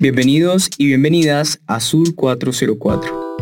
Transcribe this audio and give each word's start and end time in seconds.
Bienvenidos 0.00 0.70
y 0.78 0.86
bienvenidas 0.86 1.60
a 1.66 1.80
Sur 1.80 2.14
404. 2.14 3.36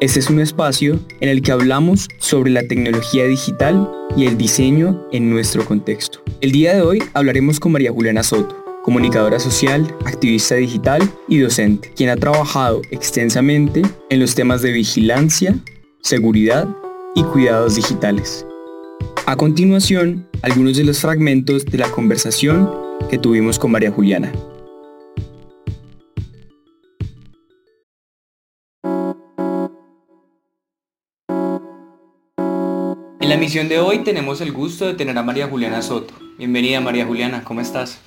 Este 0.00 0.18
es 0.18 0.30
un 0.30 0.40
espacio 0.40 0.98
en 1.20 1.28
el 1.28 1.42
que 1.42 1.52
hablamos 1.52 2.08
sobre 2.16 2.50
la 2.50 2.66
tecnología 2.66 3.26
digital 3.26 3.86
y 4.16 4.24
el 4.24 4.38
diseño 4.38 5.06
en 5.12 5.28
nuestro 5.28 5.62
contexto. 5.66 6.24
El 6.40 6.52
día 6.52 6.74
de 6.74 6.80
hoy 6.80 7.02
hablaremos 7.12 7.60
con 7.60 7.72
María 7.72 7.92
Juliana 7.92 8.22
Soto, 8.22 8.64
comunicadora 8.82 9.38
social, 9.38 9.86
activista 10.06 10.54
digital 10.54 11.02
y 11.28 11.36
docente, 11.36 11.92
quien 11.94 12.08
ha 12.08 12.16
trabajado 12.16 12.80
extensamente 12.90 13.82
en 14.08 14.20
los 14.20 14.34
temas 14.34 14.62
de 14.62 14.72
vigilancia, 14.72 15.54
seguridad 16.00 16.66
y 17.14 17.22
cuidados 17.24 17.76
digitales. 17.76 18.46
A 19.26 19.36
continuación, 19.36 20.26
algunos 20.40 20.78
de 20.78 20.84
los 20.84 20.98
fragmentos 20.98 21.66
de 21.66 21.76
la 21.76 21.90
conversación 21.90 22.70
que 23.10 23.18
tuvimos 23.18 23.58
con 23.58 23.72
María 23.72 23.90
Juliana. 23.90 24.32
La 33.36 33.42
emisión 33.42 33.68
de 33.68 33.78
hoy 33.78 33.98
tenemos 33.98 34.40
el 34.40 34.50
gusto 34.50 34.86
de 34.86 34.94
tener 34.94 35.18
a 35.18 35.22
María 35.22 35.46
Juliana 35.46 35.82
Soto. 35.82 36.14
Bienvenida 36.38 36.80
María 36.80 37.04
Juliana, 37.04 37.44
¿cómo 37.44 37.60
estás? 37.60 38.00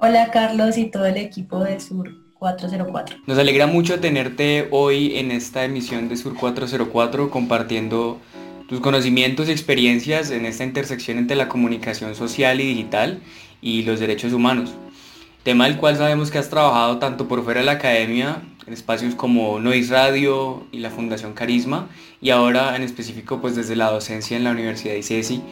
Hola 0.00 0.30
Carlos 0.32 0.78
y 0.78 0.84
todo 0.84 1.06
el 1.06 1.16
equipo 1.16 1.58
de 1.58 1.80
Sur 1.80 2.14
404. 2.38 3.16
Nos 3.26 3.36
alegra 3.36 3.66
mucho 3.66 3.98
tenerte 3.98 4.68
hoy 4.70 5.18
en 5.18 5.32
esta 5.32 5.64
emisión 5.64 6.08
de 6.08 6.16
Sur 6.16 6.36
404 6.36 7.30
compartiendo 7.30 8.20
tus 8.68 8.78
conocimientos 8.78 9.48
y 9.48 9.50
experiencias 9.50 10.30
en 10.30 10.46
esta 10.46 10.62
intersección 10.62 11.18
entre 11.18 11.36
la 11.36 11.48
comunicación 11.48 12.14
social 12.14 12.60
y 12.60 12.66
digital 12.68 13.18
y 13.60 13.82
los 13.82 13.98
derechos 13.98 14.32
humanos. 14.32 14.72
Tema 15.46 15.66
del 15.66 15.76
cual 15.76 15.96
sabemos 15.96 16.32
que 16.32 16.38
has 16.38 16.50
trabajado 16.50 16.98
tanto 16.98 17.28
por 17.28 17.44
fuera 17.44 17.60
de 17.60 17.66
la 17.66 17.72
academia 17.74 18.42
en 18.66 18.72
espacios 18.72 19.14
como 19.14 19.60
Noise 19.60 19.92
Radio 19.92 20.64
y 20.72 20.80
la 20.80 20.90
Fundación 20.90 21.34
Carisma 21.34 21.86
y 22.20 22.30
ahora 22.30 22.74
en 22.74 22.82
específico 22.82 23.40
pues 23.40 23.54
desde 23.54 23.76
la 23.76 23.92
docencia 23.92 24.36
en 24.36 24.42
la 24.42 24.50
Universidad 24.50 24.94
de 24.94 24.98
ICESI 24.98 25.42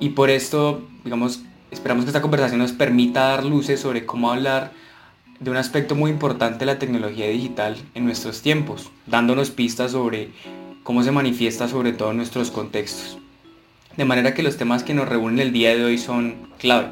y 0.00 0.10
por 0.10 0.28
esto 0.28 0.82
digamos 1.02 1.40
esperamos 1.70 2.04
que 2.04 2.10
esta 2.10 2.20
conversación 2.20 2.58
nos 2.58 2.72
permita 2.72 3.22
dar 3.22 3.44
luces 3.46 3.80
sobre 3.80 4.04
cómo 4.04 4.30
hablar 4.30 4.72
de 5.40 5.50
un 5.50 5.56
aspecto 5.56 5.94
muy 5.94 6.10
importante 6.10 6.58
de 6.58 6.66
la 6.66 6.78
tecnología 6.78 7.26
digital 7.28 7.78
en 7.94 8.04
nuestros 8.04 8.42
tiempos, 8.42 8.90
dándonos 9.06 9.48
pistas 9.48 9.92
sobre 9.92 10.28
cómo 10.82 11.02
se 11.02 11.10
manifiesta 11.10 11.68
sobre 11.68 11.94
todo 11.94 12.10
en 12.10 12.18
nuestros 12.18 12.50
contextos. 12.50 13.16
De 13.96 14.04
manera 14.04 14.34
que 14.34 14.42
los 14.42 14.58
temas 14.58 14.82
que 14.82 14.92
nos 14.92 15.08
reúnen 15.08 15.38
el 15.38 15.54
día 15.54 15.74
de 15.74 15.86
hoy 15.86 15.96
son 15.96 16.34
clave, 16.58 16.88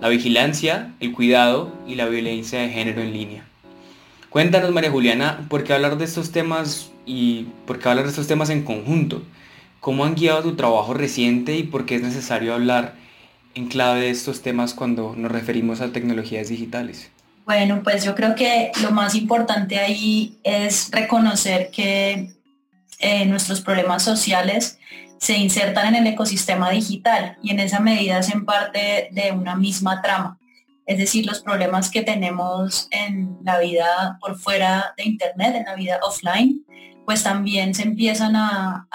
la 0.00 0.08
vigilancia, 0.08 0.92
el 1.00 1.12
cuidado 1.12 1.72
y 1.86 1.94
la 1.94 2.06
violencia 2.06 2.60
de 2.60 2.68
género 2.68 3.00
en 3.02 3.12
línea. 3.12 3.44
Cuéntanos, 4.30 4.70
María 4.70 4.90
Juliana, 4.90 5.46
¿por 5.48 5.64
qué 5.64 5.72
hablar 5.72 5.96
de 5.96 6.04
estos 6.04 6.30
temas 6.30 6.90
y 7.06 7.46
por 7.66 7.78
qué 7.78 7.88
hablar 7.88 8.04
de 8.04 8.10
estos 8.10 8.26
temas 8.26 8.50
en 8.50 8.64
conjunto? 8.64 9.22
¿Cómo 9.80 10.04
han 10.04 10.14
guiado 10.14 10.42
tu 10.42 10.56
trabajo 10.56 10.94
reciente 10.94 11.56
y 11.56 11.62
por 11.62 11.86
qué 11.86 11.94
es 11.94 12.02
necesario 12.02 12.52
hablar 12.52 12.94
en 13.54 13.68
clave 13.68 14.00
de 14.00 14.10
estos 14.10 14.42
temas 14.42 14.74
cuando 14.74 15.14
nos 15.16 15.32
referimos 15.32 15.80
a 15.80 15.92
tecnologías 15.92 16.48
digitales? 16.48 17.10
Bueno, 17.46 17.80
pues 17.82 18.04
yo 18.04 18.14
creo 18.14 18.34
que 18.34 18.72
lo 18.82 18.90
más 18.90 19.14
importante 19.14 19.78
ahí 19.78 20.36
es 20.42 20.90
reconocer 20.90 21.70
que 21.70 22.30
eh, 22.98 23.24
nuestros 23.26 23.60
problemas 23.60 24.02
sociales 24.02 24.78
se 25.18 25.36
insertan 25.36 25.94
en 25.94 25.96
el 25.96 26.06
ecosistema 26.06 26.70
digital 26.70 27.38
y 27.42 27.50
en 27.50 27.60
esa 27.60 27.80
medida 27.80 28.18
hacen 28.18 28.44
parte 28.44 29.08
de 29.12 29.32
una 29.32 29.56
misma 29.56 30.02
trama 30.02 30.38
es 30.86 30.98
decir, 30.98 31.26
los 31.26 31.42
problemas 31.42 31.90
que 31.90 32.02
tenemos 32.02 32.86
en 32.92 33.38
la 33.42 33.58
vida 33.58 34.18
por 34.20 34.38
fuera 34.38 34.94
de 34.96 35.04
Internet, 35.04 35.56
en 35.56 35.64
la 35.64 35.74
vida 35.74 35.98
offline, 36.02 36.64
pues 37.04 37.24
también 37.24 37.74
se 37.74 37.82
empiezan 37.82 38.36
a, 38.36 38.86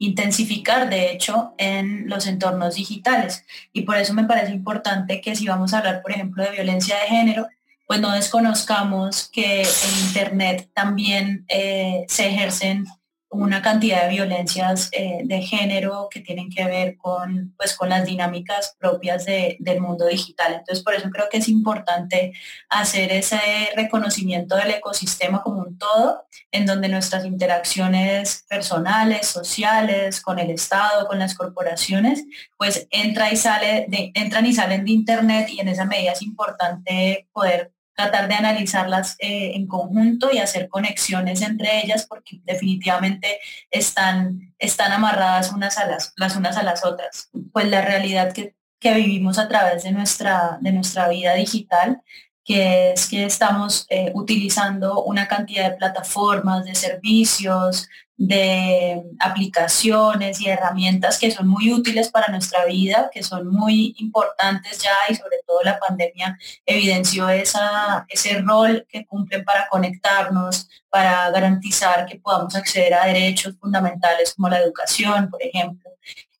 intensificar, 0.00 0.88
de 0.88 1.10
hecho, 1.10 1.54
en 1.58 2.08
los 2.08 2.28
entornos 2.28 2.76
digitales. 2.76 3.44
Y 3.72 3.82
por 3.82 3.96
eso 3.96 4.14
me 4.14 4.22
parece 4.22 4.52
importante 4.52 5.20
que 5.20 5.34
si 5.34 5.48
vamos 5.48 5.74
a 5.74 5.78
hablar, 5.78 6.02
por 6.02 6.12
ejemplo, 6.12 6.44
de 6.44 6.52
violencia 6.52 6.94
de 7.00 7.08
género, 7.08 7.48
pues 7.84 8.00
no 8.00 8.12
desconozcamos 8.12 9.28
que 9.28 9.62
en 9.62 10.06
Internet 10.06 10.70
también 10.72 11.44
eh, 11.48 12.04
se 12.06 12.28
ejercen 12.28 12.86
una 13.30 13.60
cantidad 13.60 14.04
de 14.04 14.08
violencias 14.08 14.88
eh, 14.92 15.20
de 15.24 15.42
género 15.42 16.08
que 16.10 16.20
tienen 16.20 16.50
que 16.50 16.64
ver 16.64 16.96
con, 16.96 17.54
pues, 17.58 17.76
con 17.76 17.90
las 17.90 18.06
dinámicas 18.06 18.74
propias 18.78 19.26
del 19.26 19.80
mundo 19.80 20.06
digital. 20.06 20.54
Entonces, 20.54 20.82
por 20.82 20.94
eso 20.94 21.10
creo 21.10 21.28
que 21.28 21.38
es 21.38 21.48
importante 21.48 22.32
hacer 22.70 23.12
ese 23.12 23.38
reconocimiento 23.76 24.56
del 24.56 24.70
ecosistema 24.70 25.42
como 25.42 25.60
un 25.60 25.76
todo, 25.76 26.26
en 26.50 26.64
donde 26.64 26.88
nuestras 26.88 27.26
interacciones 27.26 28.44
personales, 28.48 29.26
sociales, 29.26 30.20
con 30.20 30.38
el 30.38 30.50
Estado, 30.50 31.06
con 31.06 31.18
las 31.18 31.34
corporaciones, 31.34 32.24
pues 32.56 32.86
entra 32.90 33.30
y 33.30 33.36
sale 33.36 33.86
de, 33.88 34.10
entran 34.14 34.46
y 34.46 34.54
salen 34.54 34.84
de 34.84 34.92
Internet 34.92 35.48
y 35.50 35.60
en 35.60 35.68
esa 35.68 35.84
medida 35.84 36.12
es 36.12 36.22
importante 36.22 37.28
poder 37.32 37.72
tratar 37.98 38.28
de 38.28 38.34
analizarlas 38.34 39.16
eh, 39.18 39.56
en 39.56 39.66
conjunto 39.66 40.30
y 40.32 40.38
hacer 40.38 40.68
conexiones 40.68 41.42
entre 41.42 41.80
ellas 41.82 42.06
porque 42.08 42.40
definitivamente 42.44 43.40
están, 43.72 44.54
están 44.56 44.92
amarradas 44.92 45.52
unas 45.52 45.78
a 45.78 45.86
las, 45.86 46.12
las 46.16 46.36
unas 46.36 46.56
a 46.56 46.62
las 46.62 46.84
otras. 46.84 47.28
Pues 47.52 47.66
la 47.66 47.82
realidad 47.82 48.32
que, 48.32 48.54
vivimos 48.80 49.40
a 49.40 49.48
través 49.48 49.82
de 49.82 49.90
nuestra, 49.90 50.58
de 50.60 50.70
nuestra 50.70 51.08
vida 51.08 51.34
digital 51.34 52.00
que 52.48 52.92
es 52.92 53.06
que 53.06 53.26
estamos 53.26 53.84
eh, 53.90 54.10
utilizando 54.14 55.04
una 55.04 55.28
cantidad 55.28 55.70
de 55.70 55.76
plataformas, 55.76 56.64
de 56.64 56.74
servicios, 56.74 57.90
de 58.16 59.02
aplicaciones 59.20 60.40
y 60.40 60.48
herramientas 60.48 61.18
que 61.18 61.30
son 61.30 61.46
muy 61.46 61.70
útiles 61.70 62.08
para 62.08 62.28
nuestra 62.28 62.64
vida, 62.64 63.10
que 63.12 63.22
son 63.22 63.48
muy 63.48 63.94
importantes 63.98 64.78
ya 64.82 64.94
y 65.10 65.14
sobre 65.14 65.36
todo 65.46 65.62
la 65.62 65.78
pandemia 65.78 66.38
evidenció 66.64 67.28
esa, 67.28 68.06
ese 68.08 68.40
rol 68.40 68.86
que 68.88 69.04
cumplen 69.04 69.44
para 69.44 69.68
conectarnos, 69.68 70.70
para 70.88 71.30
garantizar 71.30 72.06
que 72.06 72.18
podamos 72.18 72.56
acceder 72.56 72.94
a 72.94 73.04
derechos 73.04 73.56
fundamentales 73.60 74.32
como 74.34 74.48
la 74.48 74.60
educación, 74.60 75.28
por 75.28 75.42
ejemplo, 75.42 75.90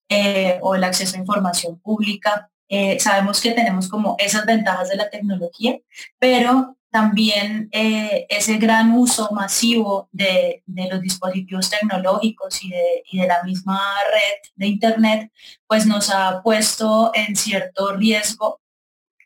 eh, 0.08 0.58
o 0.62 0.74
el 0.74 0.84
acceso 0.84 1.16
a 1.16 1.20
información 1.20 1.78
pública. 1.78 2.50
Eh, 2.68 2.98
sabemos 3.00 3.40
que 3.40 3.52
tenemos 3.52 3.88
como 3.88 4.16
esas 4.18 4.44
ventajas 4.44 4.90
de 4.90 4.96
la 4.96 5.08
tecnología, 5.08 5.78
pero 6.18 6.76
también 6.90 7.68
eh, 7.72 8.26
ese 8.28 8.56
gran 8.56 8.92
uso 8.92 9.28
masivo 9.32 10.08
de, 10.12 10.62
los 10.66 11.00
dispositivos 11.00 11.70
tecnológicos 11.70 12.62
y 12.62 12.70
de, 12.70 13.26
la 13.26 13.42
misma 13.42 13.80
red 14.12 14.50
de 14.56 14.66
Internet, 14.66 15.32
pues 15.66 15.86
nos 15.86 16.10
ha 16.10 16.42
puesto 16.42 17.12
en 17.14 17.36
cierto 17.36 17.94
riesgo 17.94 18.60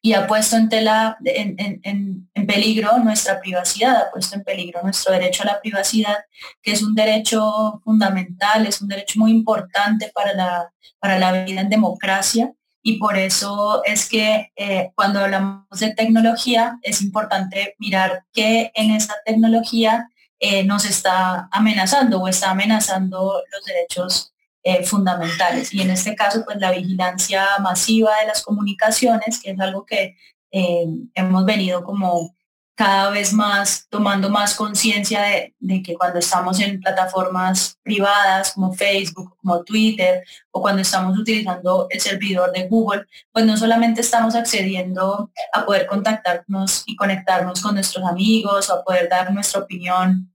y 0.04 0.14
ha 0.14 0.26
puesto 0.26 0.56
en, 0.56 0.68
tela, 0.68 1.16
en, 1.24 2.28
peligro 2.46 2.98
nuestra 2.98 3.40
privacidad, 3.40 3.96
ha 3.96 4.10
puesto 4.10 4.34
en 4.34 4.42
peligro 4.42 4.82
nuestro 4.82 5.12
derecho 5.12 5.44
a 5.44 5.46
la 5.46 5.60
privacidad, 5.60 6.16
que 6.60 6.72
es 6.72 6.82
un 6.82 6.94
derecho 6.94 7.80
fundamental, 7.84 8.66
es 8.66 8.82
un 8.82 8.88
derecho 8.88 9.20
muy 9.20 9.30
importante 9.30 10.10
para 10.12 10.32
la, 10.34 10.72
para 10.98 11.18
la 11.20 11.44
vida 11.44 11.60
en 11.60 11.68
democracia 11.68 12.52
y 12.82 12.98
por 12.98 13.16
eso 13.16 13.82
es 13.84 14.08
que 14.08 14.52
eh, 14.56 14.90
cuando 14.96 15.20
hablamos 15.20 15.78
de 15.78 15.94
tecnología 15.94 16.78
es 16.82 17.00
importante 17.00 17.76
mirar 17.78 18.24
qué 18.32 18.72
en 18.74 18.90
esa 18.90 19.14
tecnología 19.24 20.08
eh, 20.40 20.64
nos 20.64 20.84
está 20.84 21.48
amenazando 21.52 22.20
o 22.20 22.26
está 22.26 22.50
amenazando 22.50 23.40
los 23.52 23.64
derechos 23.64 24.32
eh, 24.64 24.82
fundamentales. 24.84 25.72
Y 25.72 25.82
en 25.82 25.90
este 25.90 26.16
caso, 26.16 26.44
pues 26.44 26.58
la 26.58 26.72
vigilancia 26.72 27.46
masiva 27.60 28.18
de 28.20 28.26
las 28.26 28.42
comunicaciones, 28.42 29.40
que 29.40 29.52
es 29.52 29.60
algo 29.60 29.86
que 29.86 30.16
hemos 31.14 31.46
venido 31.46 31.82
como 31.82 32.34
cada 32.74 33.10
vez 33.10 33.32
más 33.32 33.86
tomando 33.90 34.30
más 34.30 34.54
conciencia 34.54 35.22
de, 35.22 35.82
que 35.82 35.94
cuando 35.94 36.18
estamos 36.18 36.58
en 36.60 36.80
plataformas 36.80 37.78
privadas 37.82 38.52
como 38.52 38.72
Facebook, 38.72 39.36
como 39.36 39.62
Twitter, 39.62 40.24
o 40.50 40.60
cuando 40.62 40.82
estamos 40.82 41.18
utilizando 41.18 41.86
el 41.90 42.00
servidor 42.00 42.52
de 42.52 42.68
Google, 42.68 43.06
pues 43.30 43.44
no 43.44 43.56
solamente 43.56 44.00
estamos 44.00 44.34
accediendo 44.34 45.30
a 45.52 45.66
poder 45.66 45.86
contactarnos 45.86 46.84
y 46.86 46.96
conectarnos 46.96 47.60
con 47.60 47.74
nuestros 47.74 48.06
amigos 48.06 48.70
o 48.70 48.74
a 48.74 48.84
poder 48.84 49.08
dar 49.08 49.32
nuestra 49.32 49.60
opinión 49.60 50.32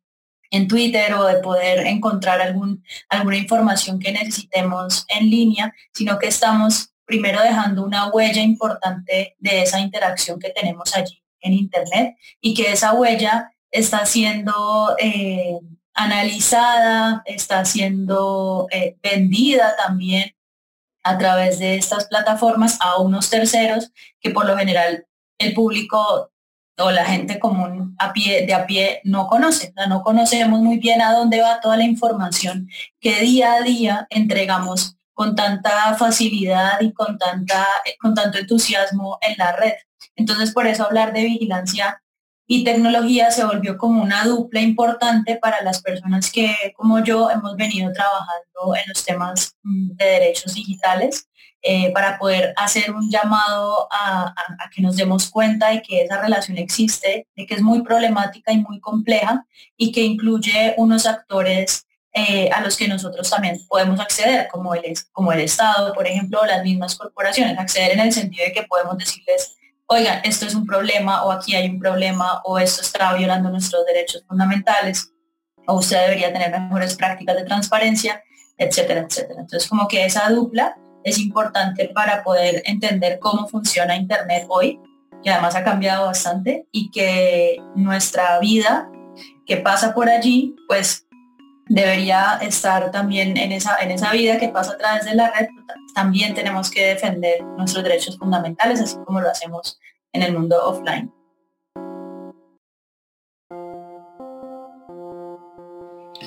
en 0.50 0.68
Twitter 0.68 1.14
o 1.16 1.26
de 1.26 1.38
poder 1.38 1.86
encontrar 1.88 2.40
algún, 2.40 2.84
alguna 3.10 3.38
información 3.38 4.00
que 4.00 4.12
necesitemos 4.12 5.06
en 5.10 5.30
línea, 5.30 5.74
sino 5.94 6.18
que 6.20 6.28
estamos 6.28 6.94
primero 7.06 7.42
dejando 7.42 7.84
una 7.84 8.10
huella 8.10 8.42
importante 8.42 9.36
de 9.40 9.62
esa 9.64 9.80
interacción 9.80 10.40
que 10.40 10.52
tenemos 10.52 10.96
allí 10.96 11.22
en 11.42 11.54
Internet 11.54 12.18
y 12.42 12.54
que 12.54 12.72
esa 12.72 12.94
huella 12.94 13.52
está 13.72 14.06
siendo 14.06 14.96
eh, 15.00 15.60
analizada, 15.94 17.24
está 17.26 17.66
siendo 17.66 18.68
eh, 18.72 18.98
vendida 19.02 19.76
también 19.76 20.36
a 21.04 21.18
través 21.18 21.60
de 21.60 21.76
estas 21.76 22.08
plataformas 22.08 22.78
a 22.82 23.00
unos 23.00 23.30
terceros 23.30 23.92
que 24.20 24.32
por 24.32 24.46
lo 24.46 24.58
general 24.58 25.06
el 25.38 25.54
público 25.54 26.32
o 26.80 26.92
la 26.92 27.06
gente 27.06 27.40
común 27.40 27.96
a 27.98 28.14
pie, 28.14 28.46
de 28.46 28.54
a 28.54 28.68
pie 28.68 29.02
no 29.04 29.28
conoce. 29.28 29.74
no 29.88 30.04
conocemos 30.04 30.60
muy 30.60 30.78
bien 30.78 31.02
a 31.02 31.14
dónde 31.14 31.42
va 31.42 31.60
toda 31.60 31.78
la 31.78 31.84
información 31.84 32.70
que 33.00 33.22
día 33.22 33.56
a 33.56 33.62
día 33.62 34.08
entregamos 34.10 34.96
con 35.14 35.36
tanta 35.36 35.96
facilidad 35.96 36.80
y 36.82 36.94
con, 36.94 37.18
tanta, 37.18 37.66
con 38.00 38.14
tanto 38.14 38.38
entusiasmo 38.38 39.18
en 39.22 39.36
la 39.38 39.52
red. 39.54 39.74
Entonces, 40.18 40.52
por 40.52 40.68
eso 40.68 40.84
hablar 40.84 41.14
de 41.14 41.24
vigilancia 41.24 42.02
y 42.48 42.64
tecnología 42.64 43.32
se 43.32 43.46
volvió 43.46 43.78
como 43.78 44.02
una 44.02 44.26
dupla 44.26 44.62
importante 44.62 45.38
para 45.38 45.62
las 45.64 45.82
personas 45.82 46.32
que, 46.32 46.74
como 46.76 47.04
yo, 47.04 47.30
hemos 47.30 47.56
venido 47.56 47.92
trabajando 47.94 48.76
en 48.76 48.84
los 48.88 49.04
temas 49.06 49.56
mm, 49.64 49.92
de 49.96 50.06
derechos 50.06 50.54
digitales 50.54 51.30
eh, 51.62 51.92
para 51.92 52.18
poder 52.18 52.54
hacer 52.56 52.92
un 52.92 53.10
llamado 53.10 53.90
a, 53.92 54.34
que 54.74 54.82
nos 54.82 54.96
demos 54.96 55.30
cuenta 55.30 55.72
de 55.72 55.82
que 55.82 56.04
esa 56.04 56.22
relación 56.22 56.58
existe, 56.58 57.28
de 57.36 57.46
que 57.46 57.56
es 57.56 57.62
muy 57.62 57.82
problemática 57.82 58.54
y 58.54 58.60
muy 58.60 58.80
compleja 58.80 59.46
y 59.76 59.92
que 59.92 60.04
incluye 60.04 60.76
unos 60.78 61.06
actores 61.06 61.86
eh, 62.14 62.50
a 62.52 62.62
los 62.62 62.78
que 62.78 62.88
nosotros 62.88 63.30
también 63.30 63.60
podemos 63.68 64.00
acceder, 64.00 64.48
como 64.48 64.74
el, 64.76 64.94
como 65.12 65.34
el 65.34 65.42
Estado, 65.42 65.94
por 65.94 66.08
ejemplo, 66.08 66.40
o 66.42 66.46
las 66.46 66.64
mismas 66.64 66.96
corporaciones, 66.96 67.58
acceder 67.58 67.92
en 67.92 68.00
el 68.00 68.14
sentido 68.14 68.46
de 68.46 68.54
que 68.54 68.64
podemos 68.64 68.98
decirles, 68.98 69.57
oigan, 69.88 70.20
esto 70.24 70.46
es 70.46 70.54
un 70.54 70.66
problema, 70.66 71.24
o 71.24 71.32
aquí 71.32 71.56
hay 71.56 71.70
un 71.70 71.80
problema, 71.80 72.42
o 72.44 72.60
esto 72.60 72.82
está 72.82 73.14
violando 73.14 73.50
nuestros 73.50 73.86
derechos 73.86 74.24
fundamentales, 74.28 75.12
o 75.66 75.76
usted 75.76 76.02
debería 76.02 76.32
tener 76.32 76.52
mejores 76.52 76.96
prácticas 76.96 77.36
de 77.36 77.44
transparencia, 77.46 78.24
etcétera, 78.58 79.02
etcétera. 79.02 79.42
Entonces, 79.42 79.68
como 79.68 79.88
que 79.88 80.06
esa 80.06 80.30
dupla 80.30 80.78
es 81.04 81.18
importante 81.18 81.90
para 81.94 82.24
poder 82.24 82.62
entender 82.66 83.20
cómo 83.20 83.48
funciona 83.48 83.96
Internet 83.96 84.46
hoy, 84.50 84.80
que 85.24 85.32
además 85.32 85.56
ha 85.56 85.64
cambiado 85.64 86.06
bastante 86.06 86.68
y 86.72 86.92
que 86.92 87.58
nuestra 87.76 88.40
vida 88.40 88.90
que 89.46 89.58
pasa 89.58 89.94
por 89.94 90.10
allí, 90.10 90.56
pues 90.68 91.07
debería 91.70 92.40
estar 92.42 92.92
también 92.92 93.38
en 93.38 93.52
esa, 93.52 93.78
en 93.78 93.92
esa 93.92 94.12
vida 94.12 94.38
que 94.38 94.50
pasa 94.50 94.74
a 94.74 94.78
través 94.78 95.06
de 95.06 95.16
la 95.16 95.32
red. 95.32 95.48
También 95.94 96.34
tenemos 96.34 96.70
que 96.70 96.86
defender 96.86 97.44
nuestros 97.44 97.84
derechos 97.84 98.18
fundamentales, 98.18 98.82
así 98.82 98.98
como 99.06 99.22
lo 99.22 99.30
hacemos 99.30 99.80
en 100.14 100.24
el 100.24 100.34
mundo 100.34 100.58
offline. 100.64 101.12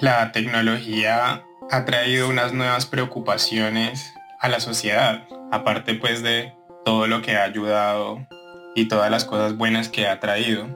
La 0.00 0.32
tecnología 0.32 1.44
ha 1.70 1.84
traído 1.84 2.28
unas 2.28 2.52
nuevas 2.52 2.86
preocupaciones 2.86 4.14
a 4.40 4.48
la 4.48 4.60
sociedad, 4.60 5.28
aparte 5.52 5.94
pues 5.94 6.22
de 6.22 6.54
todo 6.84 7.06
lo 7.06 7.22
que 7.22 7.36
ha 7.36 7.44
ayudado 7.44 8.26
y 8.74 8.88
todas 8.88 9.10
las 9.10 9.24
cosas 9.24 9.56
buenas 9.56 9.88
que 9.88 10.06
ha 10.06 10.18
traído. 10.18 10.66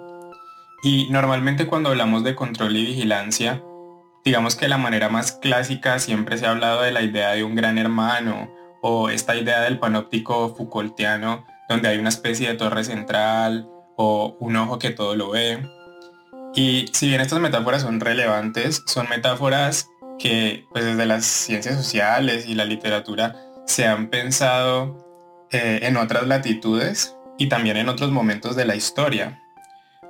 Y 0.83 1.09
normalmente 1.11 1.67
cuando 1.67 1.89
hablamos 1.89 2.23
de 2.25 2.35
control 2.35 2.77
y 2.77 2.85
vigilancia, 2.85 3.63
digamos 4.25 4.57
que 4.57 4.69
la 4.69 4.79
manera 4.79 5.09
más 5.09 5.33
clásica 5.33 5.99
siempre 5.99 6.39
se 6.39 6.47
ha 6.47 6.51
hablado 6.51 6.83
de 6.83 6.93
la 6.93 7.03
idea 7.03 7.33
de 7.33 7.45
un 7.45 7.55
gran 7.55 7.79
hermano 7.79 8.51
o 8.83 9.09
esta 9.11 9.37
idea 9.37 9.63
del 9.63 9.79
panóptico 9.79 10.55
Foucaultiano 10.55 11.47
donde 11.69 11.89
hay 11.89 11.99
una 11.99 12.09
especie 12.09 12.49
de 12.49 12.55
torre 12.55 12.85
central 12.85 13.69
o 13.97 14.37
un 14.41 14.57
ojo 14.57 14.79
que 14.79 14.91
todo 14.91 15.17
lo 15.17 15.31
ve. 15.31 15.63
Y 16.55 16.87
si 16.93 17.09
bien 17.09 17.21
estas 17.21 17.41
metáforas 17.41 17.83
son 17.83 18.01
relevantes, 18.01 18.83
son 18.87 19.09
metáforas 19.09 19.89
que 20.19 20.67
pues 20.71 20.85
desde 20.85 21.07
las 21.07 21.25
ciencias 21.25 21.77
sociales 21.77 22.47
y 22.47 22.55
la 22.55 22.65
literatura 22.65 23.35
se 23.67 23.87
han 23.87 24.09
pensado 24.09 25.47
eh, 25.51 25.81
en 25.83 25.97
otras 25.97 26.27
latitudes 26.27 27.17
y 27.39 27.49
también 27.49 27.77
en 27.77 27.89
otros 27.89 28.11
momentos 28.13 28.55
de 28.57 28.67
la 28.67 28.77
historia. 28.77 29.44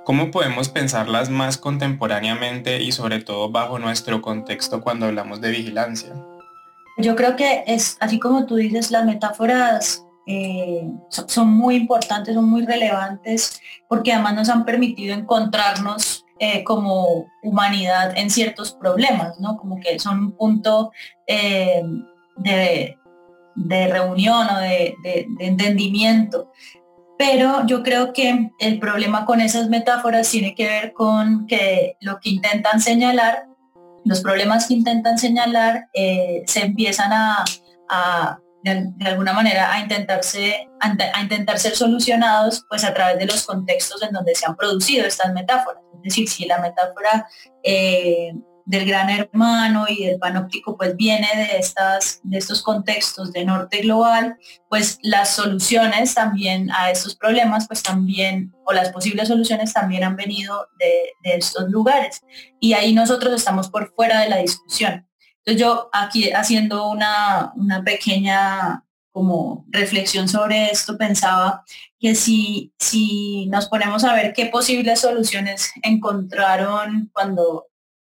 ¿Cómo 0.05 0.29
podemos 0.29 0.69
pensarlas 0.69 1.29
más 1.29 1.57
contemporáneamente 1.57 2.81
y 2.81 2.91
sobre 2.91 3.19
todo 3.21 3.49
bajo 3.49 3.79
nuestro 3.79 4.21
contexto 4.21 4.81
cuando 4.81 5.07
hablamos 5.07 5.41
de 5.41 5.49
vigilancia? 5.49 6.13
Yo 6.97 7.15
creo 7.15 7.35
que 7.35 7.63
es, 7.65 7.97
así 7.99 8.19
como 8.19 8.45
tú 8.45 8.55
dices, 8.55 8.91
las 8.91 9.03
metáforas 9.03 10.05
eh, 10.27 10.87
son, 11.09 11.49
muy 11.49 11.75
importantes, 11.75 12.35
son 12.35 12.47
muy 12.47 12.65
relevantes, 12.65 13.59
porque 13.89 14.13
además 14.13 14.35
nos 14.35 14.49
han 14.49 14.63
permitido 14.63 15.13
encontrarnos 15.13 16.23
eh, 16.39 16.63
como 16.63 17.25
humanidad 17.41 18.15
en 18.15 18.29
ciertos 18.29 18.73
problemas, 18.73 19.39
¿no? 19.39 19.57
Como 19.57 19.79
que 19.79 19.97
son 19.97 20.19
un 20.19 20.31
punto 20.33 20.91
de, 21.27 22.95
de 23.55 23.87
reunión 23.87 24.47
o 24.49 24.59
de, 24.59 24.95
entendimiento. 25.39 26.51
Pero 27.17 27.65
yo 27.65 27.81
creo 27.81 28.11
que 28.11 28.51
el 28.59 28.79
problema 28.79 29.25
con 29.25 29.39
esas 29.39 29.69
metáforas 29.69 30.29
tiene 30.29 30.53
que 30.53 30.67
ver 30.67 30.93
con 30.93 31.47
que 31.47 31.97
lo 32.01 32.19
que 32.19 32.29
intentan 32.29 32.81
señalar, 32.81 33.45
los 34.03 34.21
problemas 34.21 34.67
que 34.67 34.73
intentan 34.73 35.17
señalar, 35.17 35.87
eh, 35.93 36.43
se 36.45 36.65
empiezan 36.65 37.11
a, 37.13 37.45
de, 38.63 38.91
alguna 39.05 39.31
manera 39.31 39.71
a 39.73 39.79
intentarse 39.79 40.67
a, 40.81 41.21
intentar 41.21 41.59
ser 41.59 41.75
solucionados 41.75 42.65
pues 42.67 42.83
a 42.83 42.93
través 42.93 43.19
de 43.19 43.27
los 43.27 43.45
contextos 43.45 44.01
en 44.03 44.11
donde 44.11 44.35
se 44.35 44.45
han 44.45 44.55
producido 44.55 45.05
estas 45.05 45.31
metáforas. 45.33 45.81
Es 45.95 46.01
decir, 46.03 46.27
si 46.27 46.45
la 46.45 46.59
metáfora 46.59 47.27
eh, 47.63 48.33
del 48.65 48.85
gran 48.85 49.09
hermano 49.09 49.85
y 49.87 50.05
del 50.05 50.17
panóptico 50.17 50.75
pues 50.75 50.95
viene 50.97 51.27
de, 51.35 51.59
estas, 51.59 52.19
de 52.23 52.37
estos 52.37 52.63
contextos 52.63 53.31
de 53.31 53.45
norte 53.45 53.81
global, 53.81 54.37
pues 54.69 54.97
las 55.03 55.35
soluciones 55.35 56.15
también 56.15 56.71
a 56.71 56.89
estos 56.89 57.15
problemas 57.15 57.67
pues 57.67 57.83
también, 57.83 58.53
o 58.65 58.73
las 58.73 58.89
posibles 58.89 59.27
soluciones 59.27 59.71
también 59.73 60.03
han 60.03 60.15
venido 60.15 60.67
de, 60.79 61.35
estos 61.35 61.69
lugares. 61.69 62.21
Y 62.59 62.73
ahí 62.73 62.93
nosotros 62.93 63.33
estamos 63.33 63.69
por 63.69 63.93
fuera 63.93 64.21
de 64.21 64.29
la 64.29 64.37
discusión. 64.37 65.07
Entonces 65.39 65.61
yo 65.61 65.89
aquí 65.91 66.31
haciendo 66.31 66.89
una, 66.89 67.51
una 67.55 67.83
pequeña 67.83 68.83
como 69.11 69.65
reflexión 69.69 70.27
sobre 70.27 70.71
esto, 70.71 70.97
pensaba 70.97 71.63
que 71.99 72.15
si, 72.15 72.73
si 72.77 73.45
nos 73.47 73.67
ponemos 73.69 74.03
a 74.03 74.13
ver 74.13 74.33
qué 74.33 74.47
posibles 74.47 74.99
soluciones 74.99 75.71
encontraron 75.83 77.09
cuando 77.13 77.67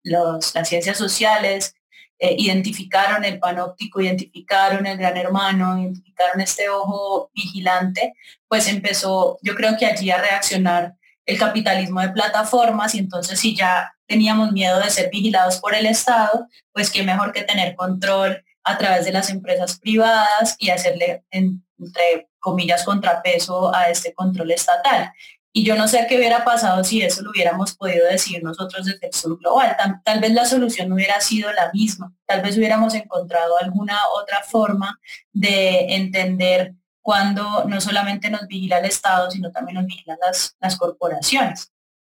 las 0.08 0.70
ciencias 0.70 0.98
sociales 0.98 1.76
eh, 2.20 2.36
identificaron 2.38 3.24
el 3.26 3.40
panóptico, 3.40 4.02
identificaron 4.02 4.88
el 4.88 4.98
gran 4.98 5.18
hermano, 5.18 5.80
identificaron 5.80 6.42
este 6.42 6.68
ojo 6.68 7.30
vigilante, 7.36 8.14
pues 8.48 8.68
empezó, 8.68 9.38
yo 9.44 9.54
creo 9.54 9.78
que 9.78 9.86
allí 9.86 10.10
a 10.10 10.20
reaccionar 10.20 10.96
el 11.28 11.38
capitalismo 11.38 12.02
de 12.02 12.10
plataformas 12.10 12.96
y 12.96 13.00
entonces 13.00 13.40
si 13.40 13.56
ya 13.56 13.94
teníamos 14.08 14.52
miedo 14.52 14.80
de 14.80 14.90
ser 14.90 15.10
vigilados 15.12 15.58
por 15.58 15.76
el 15.76 15.86
Estado, 15.86 16.48
pues 16.72 16.90
qué 16.90 17.04
mejor 17.04 17.34
que 17.34 17.44
tener 17.44 17.76
control 17.76 18.44
a 18.64 18.78
través 18.78 19.06
de 19.06 19.12
las 19.12 19.30
empresas 19.30 19.80
privadas 19.80 20.56
y 20.58 20.70
hacerle, 20.70 21.24
entre 21.30 22.30
comillas, 22.40 22.84
contrapeso 22.84 23.74
a 23.76 23.90
este 23.90 24.14
control 24.14 24.52
estatal. 24.52 25.12
Y 25.58 25.64
yo 25.64 25.76
no 25.76 25.88
sé 25.88 26.06
qué 26.08 26.18
hubiera 26.18 26.46
pasado 26.46 26.84
si 26.84 27.02
eso 27.02 27.24
lo 27.24 27.32
hubiéramos 27.32 27.76
podido 27.76 28.06
decir 28.06 28.44
nosotros 28.44 28.86
desde 28.86 29.08
el 29.08 29.14
sur 29.16 29.40
global. 29.40 29.76
Tal, 30.04 30.20
vez 30.20 30.32
la 30.32 30.46
solución 30.46 30.94
hubiera 30.94 31.20
sido 31.20 31.52
la 31.52 31.72
misma. 31.74 32.14
Tal 32.28 32.44
vez 32.44 32.56
hubiéramos 32.60 32.94
encontrado 32.94 33.58
alguna 33.58 33.98
otra 34.22 34.44
forma 34.44 35.00
de 35.34 35.96
entender 35.96 36.76
cuando 37.02 37.66
no 37.66 37.82
solamente 37.82 38.30
nos 38.30 38.46
vigila 38.46 38.78
el 38.78 38.86
Estado, 38.86 39.32
sino 39.32 39.52
también 39.52 39.78
nos 39.78 39.88
vigilan 39.88 40.20
las, 40.24 40.56
las 40.60 40.78
corporaciones. 40.78 41.72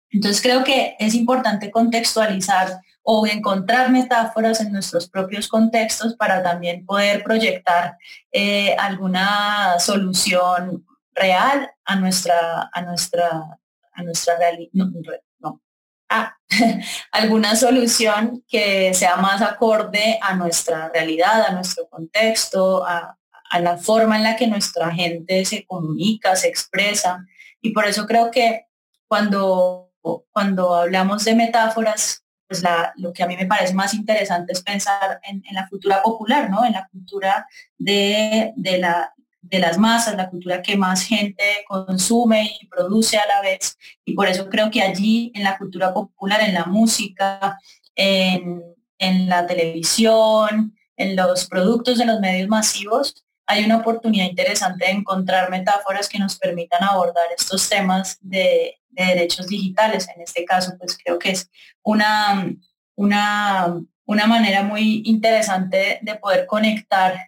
Entonces 0.08 0.40
creo 0.40 0.64
que 0.64 0.96
es 0.98 1.12
importante 1.14 1.70
contextualizar 1.70 2.80
o 3.02 3.26
encontrar 3.26 3.90
metáforas 3.90 4.62
en 4.62 4.72
nuestros 4.72 5.06
propios 5.06 5.48
contextos 5.48 6.16
para 6.16 6.42
también 6.42 6.86
poder 6.86 7.22
proyectar 7.22 7.98
eh, 8.32 8.74
alguna 8.78 9.78
solución 9.80 10.86
real 11.14 11.70
a 11.84 11.96
nuestra, 11.96 12.70
a 12.72 12.82
nuestra, 12.82 13.58
a 13.92 14.02
nuestra 14.02 14.36
realidad. 14.36 14.70
No, 14.72 15.60
ah, 16.08 16.36
alguna 17.12 17.56
solución 17.56 18.44
que 18.48 18.92
sea 18.94 19.16
más 19.16 19.42
acorde 19.42 20.18
a 20.20 20.34
nuestra 20.34 20.88
realidad, 20.88 21.46
a 21.46 21.52
nuestro 21.52 21.88
contexto, 21.88 22.84
a, 22.86 23.16
la 23.60 23.76
forma 23.76 24.16
en 24.16 24.24
la 24.24 24.34
que 24.34 24.48
nuestra 24.48 24.90
gente 24.90 25.44
se 25.44 25.64
comunica, 25.64 26.34
se 26.34 26.48
expresa. 26.48 27.24
Y 27.60 27.70
por 27.70 27.86
eso 27.86 28.04
creo 28.04 28.32
que 28.32 28.66
cuando, 29.06 29.92
cuando 30.32 30.74
hablamos 30.74 31.24
de 31.24 31.36
metáforas, 31.36 32.24
pues 32.48 32.64
la, 32.64 32.92
lo 32.96 33.12
que 33.12 33.22
a 33.22 33.28
mí 33.28 33.36
me 33.36 33.46
parece 33.46 33.72
más 33.72 33.94
interesante 33.94 34.52
es 34.52 34.60
pensar 34.60 35.20
en, 35.22 35.40
la 35.52 35.68
cultura 35.68 36.02
popular, 36.02 36.50
¿no? 36.50 36.64
En 36.64 36.72
la 36.72 36.88
cultura 36.88 37.46
de, 37.78 38.52
de, 38.56 38.78
la, 38.78 39.14
de 39.50 39.58
las 39.58 39.78
masas, 39.78 40.16
la 40.16 40.30
cultura 40.30 40.62
que 40.62 40.76
más 40.76 41.02
gente 41.02 41.64
consume 41.68 42.56
y 42.60 42.66
produce 42.66 43.18
a 43.18 43.26
la 43.26 43.42
vez. 43.42 43.76
Y 44.04 44.14
por 44.14 44.28
eso 44.28 44.48
creo 44.48 44.70
que 44.70 44.82
allí, 44.82 45.30
en 45.34 45.44
la 45.44 45.58
cultura 45.58 45.92
popular, 45.92 46.40
en 46.40 46.54
la 46.54 46.64
música, 46.64 47.58
en, 47.94 48.62
la 49.28 49.46
televisión, 49.46 50.74
en 50.96 51.14
los 51.14 51.46
productos 51.46 51.98
de 51.98 52.06
los 52.06 52.20
medios 52.20 52.48
masivos, 52.48 53.24
hay 53.46 53.64
una 53.64 53.76
oportunidad 53.76 54.24
interesante 54.24 54.86
de 54.86 54.92
encontrar 54.92 55.50
metáforas 55.50 56.08
que 56.08 56.18
nos 56.18 56.38
permitan 56.38 56.82
abordar 56.82 57.26
estos 57.36 57.68
temas 57.68 58.16
de, 58.22 58.76
derechos 58.88 59.48
digitales. 59.48 60.08
En 60.14 60.22
este 60.22 60.44
caso, 60.44 60.72
pues 60.78 60.96
creo 60.96 61.18
que 61.18 61.30
es 61.30 61.50
una, 61.82 62.48
una, 62.94 63.76
una 64.06 64.26
manera 64.26 64.62
muy 64.62 65.02
interesante 65.04 65.98
de 66.00 66.14
poder 66.14 66.46
conectar 66.46 67.18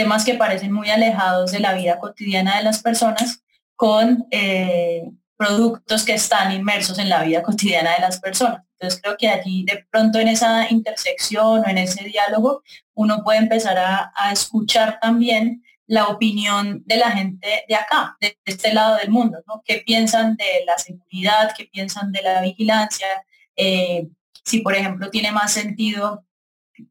temas 0.00 0.24
que 0.24 0.32
parecen 0.32 0.72
muy 0.72 0.88
alejados 0.88 1.52
de 1.52 1.60
la 1.60 1.74
vida 1.74 1.98
cotidiana 1.98 2.56
de 2.56 2.62
las 2.62 2.82
personas 2.82 3.42
con 3.76 4.26
eh, 4.30 5.02
productos 5.36 6.06
que 6.06 6.14
están 6.14 6.52
inmersos 6.52 6.98
en 6.98 7.10
la 7.10 7.22
vida 7.22 7.42
cotidiana 7.42 7.92
de 7.92 8.00
las 8.00 8.18
personas. 8.18 8.62
Entonces 8.72 8.98
creo 9.02 9.16
que 9.18 9.28
allí 9.28 9.62
de 9.64 9.84
pronto 9.90 10.18
en 10.18 10.28
esa 10.28 10.70
intersección 10.70 11.60
o 11.60 11.68
en 11.68 11.76
ese 11.76 12.04
diálogo 12.04 12.62
uno 12.94 13.22
puede 13.22 13.40
empezar 13.40 13.76
a, 13.76 14.32
escuchar 14.32 14.98
también 15.02 15.62
la 15.86 16.06
opinión 16.06 16.82
de 16.86 16.96
la 16.96 17.10
gente 17.10 17.64
de 17.68 17.74
acá, 17.74 18.16
de 18.22 18.38
este 18.46 18.72
lado 18.72 18.96
del 18.96 19.10
mundo, 19.10 19.42
¿no? 19.46 19.60
¿Qué 19.66 19.82
piensan 19.84 20.34
de 20.36 20.64
la 20.64 20.78
seguridad? 20.78 21.52
¿Qué 21.54 21.66
piensan 21.66 22.10
de 22.10 22.22
la 22.22 22.40
vigilancia? 22.40 23.06
Eh, 23.54 24.08
si, 24.46 24.60
por 24.60 24.74
ejemplo, 24.74 25.10
tiene 25.10 25.30
más 25.30 25.52
sentido, 25.52 26.24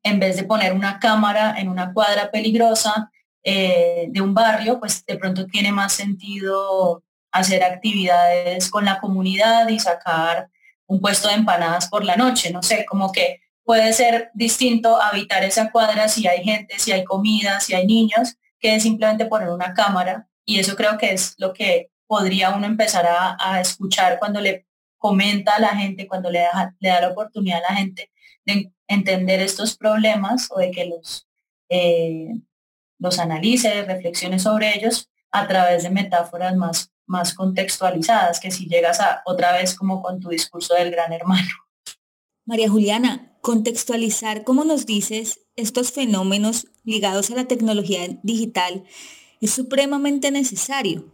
en 0.04 0.20
vez 0.20 0.36
de 0.36 0.44
poner 0.44 0.74
una 0.74 1.00
cámara 1.00 1.56
en 1.58 1.70
una 1.70 1.94
cuadra 1.94 2.32
peligrosa 2.32 3.12
eh, 3.44 4.08
de 4.10 4.22
un 4.22 4.34
barrio, 4.34 4.80
pues 4.80 5.06
de 5.06 5.18
pronto 5.18 5.46
tiene 5.46 5.72
más 5.72 5.94
sentido 5.94 7.04
hacer 7.32 7.64
actividades 7.64 8.70
con 8.70 8.86
la 8.86 9.00
comunidad 9.00 9.68
y 9.70 9.80
sacar 9.80 10.50
un 10.88 11.00
puesto 11.00 11.28
de 11.28 11.36
empanadas 11.36 11.88
por 11.88 12.04
la 12.04 12.16
noche, 12.16 12.52
no 12.52 12.64
sé, 12.64 12.86
como 12.86 13.12
que 13.12 13.42
puede 13.64 13.94
ser 13.94 14.32
distinto 14.34 15.00
habitar 15.00 15.44
esa 15.44 15.72
cuadra 15.72 16.08
si 16.08 16.28
hay 16.28 16.44
gente, 16.44 16.80
si 16.80 16.92
hay 16.92 17.04
comida, 17.04 17.60
si 17.60 17.76
hay 17.76 17.86
niños, 17.86 18.36
que 18.60 18.80
simplemente 18.80 19.26
poner 19.26 19.50
una 19.50 19.74
cámara. 19.74 20.28
Y 20.44 20.60
eso 20.60 20.76
creo 20.76 20.98
que 20.98 21.14
es 21.14 21.36
lo 21.38 21.54
que 21.54 21.92
podría 22.08 22.50
uno 22.50 22.66
empezar 22.66 23.06
a, 23.08 23.62
escuchar 23.62 24.18
cuando 24.18 24.42
le 24.42 24.66
comenta 24.98 25.56
a 25.56 25.60
la 25.60 25.70
gente, 25.70 26.08
cuando 26.08 26.32
le 26.32 26.40
da, 26.40 26.74
le 26.80 26.90
da 26.90 27.02
la 27.02 27.10
oportunidad 27.10 27.60
a 27.60 27.72
la 27.72 27.78
gente 27.78 28.10
entender 28.90 29.40
estos 29.40 29.78
problemas 29.78 30.50
o 30.52 30.60
de 30.60 30.72
que 30.72 30.86
los, 30.86 31.26
eh, 31.70 32.34
los 32.98 33.20
analice, 33.20 33.84
reflexione 33.86 34.40
sobre 34.40 34.76
ellos 34.76 35.10
a 35.32 35.48
través 35.48 35.84
de 35.84 35.92
metáforas 35.92 36.58
más 36.58 36.92
más 37.10 37.34
contextualizadas 37.34 38.40
que 38.40 38.52
si 38.52 38.68
llegas 38.68 39.00
a 39.02 39.24
otra 39.26 39.52
vez 39.54 39.76
como 39.76 40.02
con 40.02 40.20
tu 40.20 40.30
discurso 40.30 40.76
del 40.76 40.92
gran 40.92 41.12
hermano. 41.12 41.50
María 42.46 42.70
Juliana, 42.70 43.36
contextualizar, 43.42 44.44
como 44.44 44.64
nos 44.64 44.86
dices, 44.86 45.42
estos 45.56 45.92
fenómenos 45.92 46.68
ligados 46.84 47.32
a 47.32 47.36
la 47.36 47.46
tecnología 47.46 48.02
digital 48.22 48.84
es 49.42 49.52
supremamente 49.52 50.30
necesario. 50.30 51.06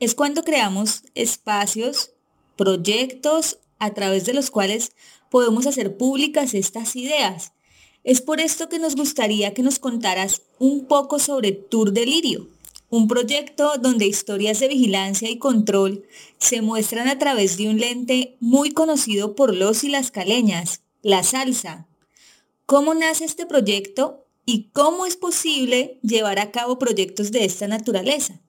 Es 0.00 0.14
cuando 0.14 0.44
creamos 0.44 1.02
espacios, 1.14 2.12
proyectos 2.56 3.58
a 3.78 3.94
través 3.94 4.24
de 4.26 4.34
los 4.34 4.50
cuales 4.50 4.92
podemos 5.30 5.66
hacer 5.66 5.96
públicas 5.96 6.54
estas 6.54 6.96
ideas. 6.96 7.52
Es 8.04 8.20
por 8.20 8.40
esto 8.40 8.68
que 8.68 8.78
nos 8.78 8.96
gustaría 8.96 9.54
que 9.54 9.62
nos 9.62 9.78
contaras 9.78 10.42
un 10.58 10.86
poco 10.86 11.18
sobre 11.18 11.52
Tour 11.52 11.92
Delirio, 11.92 12.48
un 12.90 13.08
proyecto 13.08 13.72
donde 13.78 14.06
historias 14.06 14.60
de 14.60 14.68
vigilancia 14.68 15.30
y 15.30 15.38
control 15.38 16.04
se 16.38 16.62
muestran 16.62 17.08
a 17.08 17.18
través 17.18 17.56
de 17.56 17.68
un 17.68 17.78
lente 17.78 18.36
muy 18.40 18.70
conocido 18.70 19.34
por 19.34 19.54
los 19.54 19.82
y 19.84 19.88
las 19.88 20.10
caleñas, 20.10 20.82
la 21.02 21.22
salsa. 21.22 21.88
¿Cómo 22.66 22.94
nace 22.94 23.24
este 23.24 23.46
proyecto 23.46 24.26
y 24.46 24.70
cómo 24.72 25.06
es 25.06 25.16
posible 25.16 25.98
llevar 26.02 26.38
a 26.38 26.50
cabo 26.50 26.78
proyectos 26.78 27.32
de 27.32 27.44
esta 27.44 27.66
naturaleza? 27.66 28.40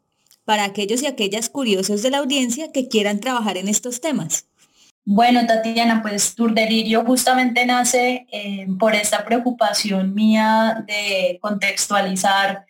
Para 0.43 0.65
aquellos 0.65 1.01
y 1.01 1.07
aquellas 1.07 1.49
curiosos 1.49 2.03
de 2.03 2.11
la 2.11 2.19
audiencia 2.19 2.71
que 2.71 2.87
quieran 2.87 3.19
trabajar 3.19 3.57
en 3.57 3.67
estos 3.67 3.99
temas. 3.99 4.45
Bueno, 5.07 5.45
Tatiana, 5.45 6.01
pues 6.01 6.33
Tour 6.33 6.53
Delirio 6.55 7.05
justamente 7.05 7.63
nace 7.65 8.25
eh, 8.31 8.65
por 8.79 8.95
esta 8.95 9.23
preocupación 9.23 10.15
mía 10.15 10.83
de 10.87 11.37
contextualizar 11.41 12.65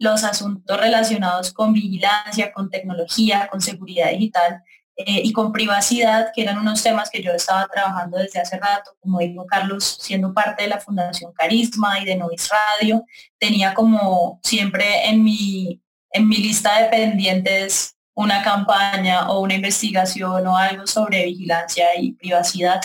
los 0.00 0.24
asuntos 0.24 0.80
relacionados 0.80 1.52
con 1.52 1.74
vigilancia, 1.74 2.52
con 2.54 2.70
tecnología, 2.70 3.48
con 3.50 3.60
seguridad 3.60 4.10
digital 4.10 4.62
eh, 4.96 5.20
y 5.24 5.32
con 5.34 5.52
privacidad, 5.52 6.32
que 6.34 6.40
eran 6.42 6.58
unos 6.58 6.82
temas 6.82 7.10
que 7.10 7.22
yo 7.22 7.32
estaba 7.32 7.68
trabajando 7.68 8.16
desde 8.16 8.40
hace 8.40 8.58
rato, 8.58 8.92
como 9.00 9.18
dijo 9.18 9.44
Carlos, 9.46 9.98
siendo 10.00 10.32
parte 10.32 10.62
de 10.62 10.70
la 10.70 10.80
Fundación 10.80 11.34
Carisma 11.34 12.00
y 12.00 12.06
de 12.06 12.16
Novis 12.16 12.48
Radio, 12.48 13.04
tenía 13.38 13.74
como 13.74 14.40
siempre 14.42 15.06
en 15.10 15.22
mi, 15.22 15.82
en 16.12 16.28
mi 16.28 16.38
lista 16.38 16.80
de 16.80 16.88
pendientes 16.88 17.95
una 18.16 18.42
campaña 18.42 19.30
o 19.30 19.40
una 19.40 19.54
investigación 19.54 20.46
o 20.46 20.56
algo 20.56 20.86
sobre 20.86 21.26
vigilancia 21.26 21.86
y 21.98 22.12
privacidad. 22.12 22.80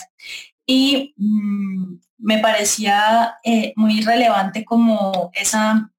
Y 0.65 1.13
mm, 1.17 1.95
me 2.19 2.37
parecía 2.39 3.37
eh, 3.43 3.73
muy 3.75 4.01
relevante 4.01 4.63
como 4.65 5.31
esa 5.33 5.91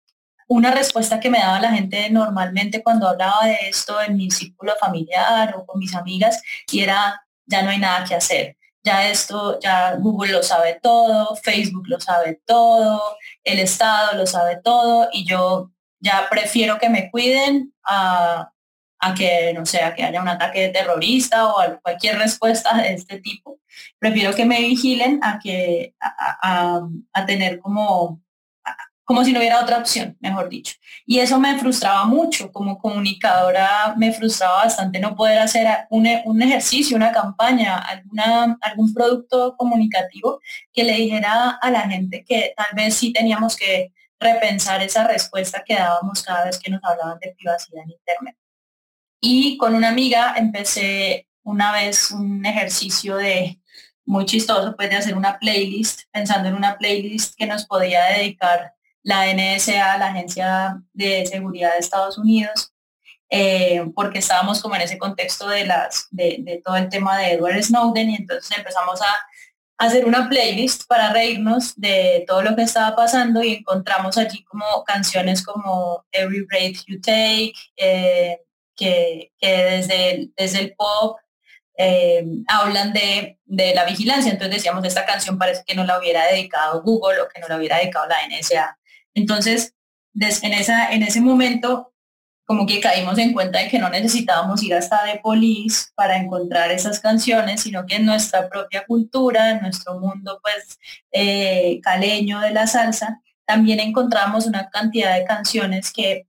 una 0.49 0.71
respuesta 0.71 1.19
que 1.19 1.31
me 1.31 1.39
daba 1.39 1.61
la 1.61 1.73
gente 1.73 2.11
normalmente 2.11 2.83
cuando 2.83 3.09
hablaba 3.09 3.47
de 3.47 3.57
esto 3.69 4.01
en 4.03 4.17
mi 4.17 4.31
círculo 4.31 4.75
familiar 4.79 5.55
o 5.57 5.65
con 5.65 5.79
mis 5.79 5.95
amigas 5.95 6.43
y 6.71 6.81
era, 6.81 7.25
ya 7.47 7.63
no 7.63 7.71
hay 7.71 7.79
nada 7.79 8.05
que 8.05 8.15
hacer. 8.15 8.59
Ya 8.85 9.09
esto, 9.09 9.59
ya 9.61 9.95
Google 9.95 10.33
lo 10.33 10.43
sabe 10.43 10.79
todo, 10.83 11.37
Facebook 11.37 11.85
lo 11.87 12.01
sabe 12.01 12.43
todo, 12.45 13.01
el 13.45 13.61
Estado 13.61 14.15
lo 14.15 14.27
sabe 14.27 14.61
todo 14.63 15.09
y 15.13 15.25
yo 15.25 15.71
ya 16.01 16.27
prefiero 16.31 16.79
que 16.79 16.91
me 16.91 17.11
cuiden 17.11 17.73
a, 17.85 18.52
que, 19.15 19.53
no 19.55 19.67
sé, 19.67 19.81
que 19.97 20.05
haya 20.05 20.23
un 20.23 20.29
ataque 20.29 20.69
terrorista 20.69 21.49
o 21.49 21.81
cualquier 21.83 22.19
respuesta 22.19 22.77
de 22.77 22.95
este 22.95 23.21
tipo. 23.21 23.59
Prefiero 23.99 24.35
que 24.35 24.45
me 24.45 24.61
vigilen 24.61 25.21
a 25.23 25.39
que 25.39 25.95
a 26.01 27.27
tener 27.27 27.59
como 27.61 28.23
como 29.13 29.25
si 29.25 29.33
no 29.33 29.41
hubiera 29.41 29.61
otra 29.61 29.79
opción, 29.79 30.17
mejor 30.21 30.49
dicho. 30.49 30.77
Y 31.05 31.19
eso 31.19 31.39
me 31.39 31.59
frustraba 31.59 32.05
mucho, 32.05 32.53
como 32.53 32.79
comunicadora 32.79 33.95
me 33.97 34.13
frustraba 34.13 34.65
bastante 34.65 35.01
no 35.01 35.17
poder 35.17 35.39
hacer 35.39 35.67
un, 35.91 36.07
ejercicio, 36.43 36.97
una 36.97 37.13
campaña, 37.13 37.77
alguna, 37.79 38.57
algún 38.63 38.95
producto 38.95 39.57
comunicativo 39.57 40.41
que 40.73 40.85
le 40.85 40.95
dijera 40.95 41.51
a 41.51 41.71
la 41.71 41.83
gente 41.83 42.25
que 42.25 42.55
tal 42.57 42.69
vez 42.75 42.95
sí 42.95 43.13
teníamos 43.13 43.57
que 43.57 43.93
repensar 44.21 44.83
esa 44.83 45.07
respuesta 45.07 45.63
que 45.67 45.75
dábamos 45.75 46.23
cada 46.23 46.45
vez 46.47 46.59
que 46.59 46.71
nos 46.71 46.83
hablaban 46.83 47.19
de 47.19 47.35
privacidad 47.37 47.83
en 47.83 47.91
Internet. 47.91 48.37
Y 49.25 49.57
con 49.57 49.77
una 49.77 49.89
amiga 49.89 50.35
empecé 50.37 51.29
una 51.45 51.71
vez 51.73 52.11
un 52.11 52.45
ejercicio 52.45 53.17
de 53.17 53.61
muy 54.05 54.27
chistoso, 54.27 54.75
pues 54.77 54.91
de 54.91 54.97
hacer 54.97 55.17
una 55.17 55.39
playlist, 55.39 56.03
pensando 56.11 56.49
en 56.49 56.57
una 56.57 56.77
playlist 56.77 57.37
que 57.37 57.47
nos 57.47 57.65
podía 57.65 58.05
dedicar 58.07 58.75
la 59.05 59.33
NSA, 59.33 59.97
la 59.99 60.09
Agencia 60.09 60.83
de 60.93 61.25
Seguridad 61.27 61.73
de 61.73 61.79
Estados 61.79 62.19
Unidos, 62.19 62.73
eh, 63.31 63.85
porque 63.95 64.19
estábamos 64.19 64.61
como 64.61 64.75
en 64.75 64.83
ese 64.83 64.99
contexto 64.99 65.49
de, 65.49 65.67
las, 65.67 66.09
de, 66.11 66.61
todo 66.65 66.77
el 66.77 66.89
tema 66.89 67.17
de 67.17 67.35
Edward 67.35 67.63
Snowden 67.63 68.11
y 68.11 68.17
entonces 68.17 68.59
empezamos 68.59 69.01
a, 69.01 69.07
hacer 69.79 70.05
una 70.05 70.29
playlist 70.29 70.87
para 70.87 71.13
reírnos 71.13 71.75
de 71.77 72.25
todo 72.29 72.43
lo 72.43 72.55
que 72.55 72.63
estaba 72.63 72.95
pasando 72.95 73.43
y 73.43 73.55
encontramos 73.55 74.17
allí 74.17 74.45
como 74.45 74.85
canciones 74.85 75.45
como 75.45 76.05
Every 76.13 76.45
Breath 76.45 76.85
You 76.87 77.01
Take, 77.01 77.55
eh, 77.77 78.39
que, 78.77 79.33
desde, 79.41 80.31
desde 80.37 80.61
el 80.61 80.75
pop 80.75 81.19
eh, 81.77 82.25
hablan 82.49 82.93
de, 82.93 83.39
de, 83.45 83.75
la 83.75 83.85
vigilancia. 83.85 84.31
Entonces 84.31 84.57
decíamos, 84.57 84.85
esta 84.85 85.07
canción 85.07 85.39
parece 85.39 85.63
que 85.67 85.75
no 85.75 85.85
la 85.85 85.99
hubiera 85.99 86.27
dedicado 86.27 86.83
Google 86.83 87.21
o 87.21 87.29
que 87.29 87.41
no 87.41 87.49
la 87.49 87.57
hubiera 87.57 87.79
dedicado 87.79 88.07
la 88.07 88.17
NSA. 88.29 88.79
Entonces, 89.15 89.75
en, 90.15 90.53
esa, 90.53 90.93
en 90.93 91.03
ese 91.03 91.21
momento, 91.21 91.93
como 92.45 92.67
que 92.67 92.81
caímos 92.81 93.19
en 93.19 93.33
cuenta 93.33 93.61
de 93.61 93.69
que 93.69 93.79
no 93.79 93.89
necesitábamos 93.89 94.63
ir 94.63 94.75
hasta 94.75 95.05
The 95.05 95.21
Police 95.21 95.87
para 95.95 96.17
encontrar 96.17 96.71
esas 96.71 97.01
canciones, 97.01 97.63
sino 97.63 97.87
que 97.87 97.97
en 97.97 98.07
nuestra 98.07 98.49
propia 98.49 98.85
cultura, 98.87 99.51
en 99.51 99.63
nuestro 99.63 99.99
mundo 99.99 100.41
pues 100.43 100.79
eh, 101.13 101.81
caleño 101.83 102.41
de 102.41 102.51
la 102.51 102.67
salsa, 102.67 103.21
también 103.47 103.81
encontramos 103.81 104.47
una 104.47 104.69
cantidad 104.71 105.15
de 105.17 105.25
canciones 105.25 105.93
que 105.93 106.27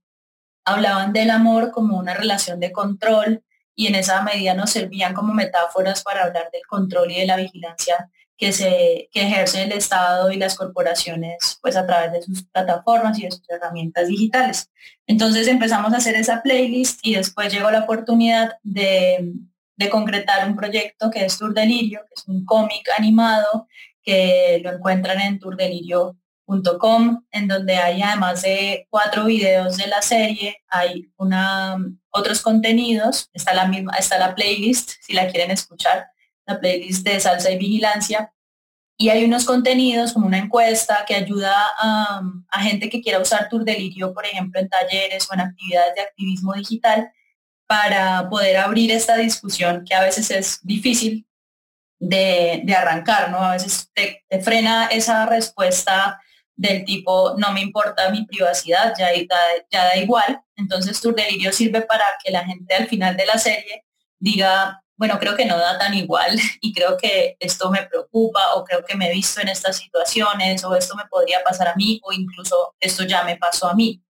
hablaban 0.64 1.12
del 1.12 1.30
amor 1.30 1.70
como 1.70 1.98
una 1.98 2.14
relación 2.14 2.60
de 2.60 2.72
control 2.72 3.42
y 3.76 3.88
en 3.88 3.96
esa 3.96 4.22
medida 4.22 4.54
nos 4.54 4.70
servían 4.70 5.14
como 5.14 5.34
metáforas 5.34 6.02
para 6.02 6.24
hablar 6.24 6.50
del 6.52 6.66
control 6.66 7.10
y 7.10 7.20
de 7.20 7.26
la 7.26 7.36
vigilancia 7.36 8.10
que, 8.36 8.52
se, 8.52 9.08
que 9.12 9.22
ejerce 9.22 9.62
el 9.62 9.72
Estado 9.72 10.30
y 10.30 10.36
las 10.36 10.56
corporaciones 10.56 11.58
pues 11.60 11.76
a 11.76 11.86
través 11.86 12.12
de 12.12 12.22
sus 12.22 12.44
plataformas 12.44 13.18
y 13.18 13.22
de 13.22 13.30
sus 13.30 13.48
herramientas 13.48 14.08
digitales. 14.08 14.70
Entonces 15.06 15.48
empezamos 15.48 15.92
a 15.92 15.98
hacer 15.98 16.16
esa 16.16 16.42
playlist 16.42 17.00
y 17.02 17.14
después 17.14 17.52
llegó 17.52 17.70
la 17.70 17.80
oportunidad 17.80 18.58
de, 18.62 19.32
de 19.76 19.90
concretar 19.90 20.48
un 20.48 20.56
proyecto 20.56 21.10
que 21.10 21.24
es 21.24 21.38
Tour 21.38 21.54
Delirio, 21.54 22.00
que 22.08 22.14
es 22.16 22.26
un 22.26 22.44
cómic 22.44 22.88
animado 22.96 23.68
que 24.02 24.60
lo 24.62 24.72
encuentran 24.72 25.20
en 25.20 25.38
Tour 25.38 25.56
Delirio 25.56 26.16
en 26.46 27.48
donde 27.48 27.76
hay 27.76 28.02
además 28.02 28.42
de 28.42 28.86
cuatro 28.90 29.24
videos 29.24 29.76
de 29.76 29.86
la 29.86 30.02
serie, 30.02 30.62
hay 30.68 31.10
una, 31.16 31.76
otros 32.10 32.42
contenidos, 32.42 33.30
está 33.32 33.54
la 33.54 33.66
misma, 33.66 33.94
está 33.96 34.18
la 34.18 34.34
playlist, 34.34 34.92
si 35.00 35.12
la 35.12 35.28
quieren 35.28 35.50
escuchar, 35.50 36.06
la 36.46 36.60
playlist 36.60 37.04
de 37.06 37.20
salsa 37.20 37.50
y 37.50 37.58
vigilancia, 37.58 38.34
y 38.96 39.08
hay 39.08 39.24
unos 39.24 39.44
contenidos 39.44 40.12
como 40.12 40.26
una 40.26 40.38
encuesta 40.38 41.04
que 41.06 41.16
ayuda 41.16 41.52
a, 41.78 42.22
gente 42.60 42.88
que 42.88 43.02
quiera 43.02 43.18
usar 43.18 43.48
Tour 43.48 43.64
Delirio, 43.64 44.14
por 44.14 44.24
ejemplo, 44.24 44.60
en 44.60 44.68
talleres 44.68 45.28
o 45.28 45.34
en 45.34 45.40
actividades 45.40 45.94
de 45.96 46.02
activismo 46.02 46.54
digital, 46.54 47.10
para 47.66 48.28
poder 48.28 48.56
abrir 48.58 48.92
esta 48.92 49.16
discusión 49.16 49.84
que 49.84 49.94
a 49.94 50.02
veces 50.02 50.30
es 50.30 50.60
difícil 50.62 51.26
de, 51.98 52.64
arrancar, 52.76 53.30
¿no? 53.30 53.38
A 53.38 53.52
veces 53.52 53.90
te, 53.94 54.22
frena 54.42 54.86
esa 54.86 55.26
respuesta 55.26 56.20
del 56.56 56.84
tipo, 56.84 57.34
no 57.36 57.52
me 57.52 57.60
importa 57.60 58.10
mi 58.10 58.24
privacidad, 58.26 58.94
ya, 58.98 59.06
da, 59.06 59.40
ya 59.70 59.84
da 59.84 59.96
igual. 59.96 60.40
Entonces 60.56 61.00
tu 61.00 61.12
delirio 61.12 61.52
sirve 61.52 61.82
para 61.82 62.04
que 62.22 62.30
la 62.30 62.44
gente 62.44 62.74
al 62.74 62.88
final 62.88 63.16
de 63.16 63.26
la 63.26 63.38
serie 63.38 63.84
diga, 64.18 64.80
bueno, 64.96 65.18
creo 65.18 65.36
que 65.36 65.44
no 65.44 65.58
da 65.58 65.78
tan 65.78 65.94
igual 65.94 66.38
y 66.60 66.72
creo 66.72 66.96
que 66.96 67.36
esto 67.40 67.70
me 67.70 67.82
preocupa 67.86 68.54
o 68.54 68.64
creo 68.64 68.84
que 68.84 68.96
me 68.96 69.08
he 69.08 69.12
visto 69.12 69.40
en 69.40 69.48
estas 69.48 69.76
situaciones 69.76 70.64
o 70.64 70.74
esto 70.74 70.94
me 70.94 71.06
podría 71.06 71.42
pasar 71.42 71.68
a 71.68 71.74
mí 71.76 72.00
o 72.04 72.12
incluso 72.12 72.74
esto 72.80 73.04
ya 73.04 73.24
me 73.24 73.36
pasó 73.36 73.68
a 73.68 73.74
mí. 73.74 74.00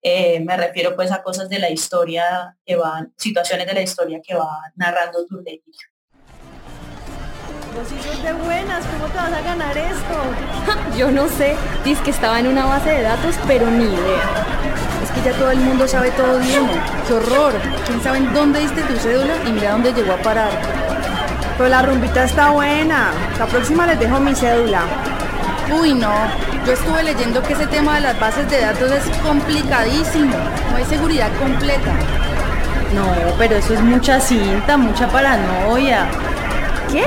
Eh, 0.00 0.40
me 0.40 0.56
refiero 0.56 0.94
pues 0.94 1.10
a 1.10 1.22
cosas 1.22 1.48
de 1.48 1.58
la 1.58 1.70
historia 1.70 2.56
que 2.64 2.76
van, 2.76 3.12
situaciones 3.16 3.66
de 3.66 3.74
la 3.74 3.82
historia 3.82 4.20
que 4.24 4.34
va 4.34 4.60
narrando 4.76 5.26
tu 5.26 5.38
delirio. 5.42 5.88
Vos 7.78 7.86
sí 7.86 8.22
de 8.22 8.32
buenas, 8.32 8.84
¿cómo 8.86 9.06
te 9.06 9.16
vas 9.18 9.32
a 9.32 9.40
ganar 9.40 9.78
esto? 9.78 10.96
Yo 10.98 11.12
no 11.12 11.28
sé, 11.28 11.54
dice 11.84 12.02
que 12.02 12.10
estaba 12.10 12.40
en 12.40 12.48
una 12.48 12.64
base 12.64 12.90
de 12.90 13.02
datos, 13.02 13.36
pero 13.46 13.70
ni 13.70 13.84
idea. 13.84 14.44
Es 15.04 15.10
que 15.12 15.22
ya 15.22 15.32
todo 15.38 15.52
el 15.52 15.60
mundo 15.60 15.86
sabe 15.86 16.10
todo 16.10 16.40
bien. 16.40 16.68
¡Qué 17.06 17.14
horror! 17.14 17.52
¿Quién 17.86 18.02
sabe 18.02 18.18
en 18.18 18.34
dónde 18.34 18.58
diste 18.58 18.82
tu 18.82 18.96
cédula 18.96 19.32
y 19.46 19.52
mira 19.52 19.70
dónde 19.72 19.92
llegó 19.92 20.14
a 20.14 20.16
parar? 20.16 20.50
Pero 21.56 21.68
la 21.68 21.82
rumbita 21.82 22.24
está 22.24 22.50
buena. 22.50 23.12
La 23.38 23.46
próxima 23.46 23.86
les 23.86 24.00
dejo 24.00 24.18
mi 24.18 24.34
cédula. 24.34 24.80
Uy, 25.80 25.94
no. 25.94 26.12
Yo 26.66 26.72
estuve 26.72 27.04
leyendo 27.04 27.40
que 27.44 27.52
ese 27.52 27.68
tema 27.68 27.94
de 27.94 28.00
las 28.00 28.18
bases 28.18 28.50
de 28.50 28.60
datos 28.60 28.90
es 28.90 29.04
complicadísimo. 29.18 30.36
No 30.72 30.76
hay 30.76 30.84
seguridad 30.84 31.30
completa. 31.38 31.92
No, 32.92 33.06
pero 33.38 33.54
eso 33.54 33.74
es 33.74 33.82
mucha 33.82 34.18
cinta, 34.18 34.76
mucha 34.76 35.06
paranoia. 35.06 36.08
¿Qué? 36.90 37.04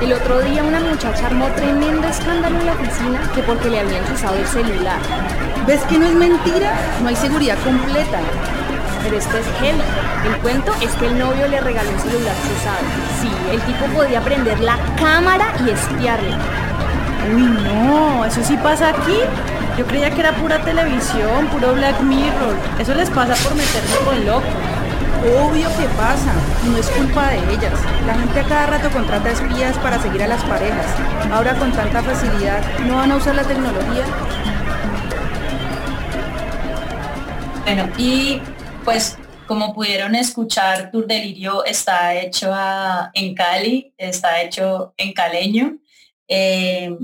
El 0.00 0.12
otro 0.12 0.40
día 0.40 0.62
una 0.62 0.80
muchacha 0.80 1.26
armó 1.26 1.46
tremendo 1.56 2.06
escándalo 2.08 2.58
en 2.60 2.66
la 2.66 2.72
oficina 2.72 3.20
que 3.34 3.42
porque 3.42 3.70
le 3.70 3.80
habían 3.80 4.04
usado 4.12 4.36
el 4.36 4.46
celular. 4.46 4.98
¿Ves 5.66 5.80
que 5.82 5.98
no 5.98 6.06
es 6.06 6.14
mentira? 6.14 6.72
No 7.00 7.08
hay 7.08 7.16
seguridad 7.16 7.56
completa. 7.64 8.18
Pero 9.02 9.16
esto 9.16 9.36
es 9.38 9.46
gel. 9.60 9.76
El 10.26 10.36
cuento 10.38 10.72
es 10.82 10.90
que 10.92 11.06
el 11.06 11.18
novio 11.18 11.46
le 11.48 11.60
regaló 11.60 11.90
un 11.90 12.00
celular 12.00 12.34
usado. 12.56 12.84
Sí, 13.20 13.30
el 13.52 13.60
tipo 13.62 13.86
podía 13.96 14.20
prender 14.20 14.60
la 14.60 14.78
cámara 14.98 15.52
y 15.64 15.70
espiarle. 15.70 16.36
Uy, 17.34 17.42
no, 17.42 18.24
eso 18.24 18.42
sí 18.42 18.56
pasa 18.56 18.90
aquí. 18.90 19.18
Yo 19.78 19.86
creía 19.86 20.10
que 20.10 20.20
era 20.20 20.32
pura 20.32 20.62
televisión, 20.62 21.46
puro 21.52 21.74
Black 21.74 22.00
Mirror. 22.00 22.56
Eso 22.78 22.94
les 22.94 23.10
pasa 23.10 23.34
por 23.42 23.54
meterse 23.54 23.98
con 24.04 24.26
loco. 24.26 24.46
Obvio 25.24 25.68
que 25.78 25.86
pasa, 25.96 26.34
y 26.66 26.68
no 26.68 26.76
es 26.76 26.90
culpa 26.90 27.30
de 27.30 27.38
ellas. 27.54 27.72
La 28.06 28.14
gente 28.14 28.40
a 28.40 28.44
cada 28.44 28.66
rato 28.66 28.90
contrata 28.90 29.30
espías 29.30 29.74
para 29.78 29.98
seguir 29.98 30.22
a 30.22 30.28
las 30.28 30.44
parejas. 30.44 30.86
Ahora 31.32 31.54
con 31.54 31.72
tanta 31.72 32.02
facilidad, 32.02 32.62
¿no 32.80 32.96
van 32.96 33.10
a 33.10 33.16
usar 33.16 33.34
la 33.34 33.44
tecnología? 33.44 34.04
Bueno, 37.64 37.88
y 37.96 38.42
pues 38.84 39.16
como 39.46 39.72
pudieron 39.72 40.14
escuchar, 40.14 40.90
Tour 40.90 41.06
Delirio 41.06 41.64
está 41.64 42.14
hecho 42.14 42.52
en 43.14 43.34
Cali, 43.34 43.94
está 43.96 44.42
hecho 44.42 44.92
en 44.98 45.14
caleño. 45.14 45.78
Eh, 46.28 46.94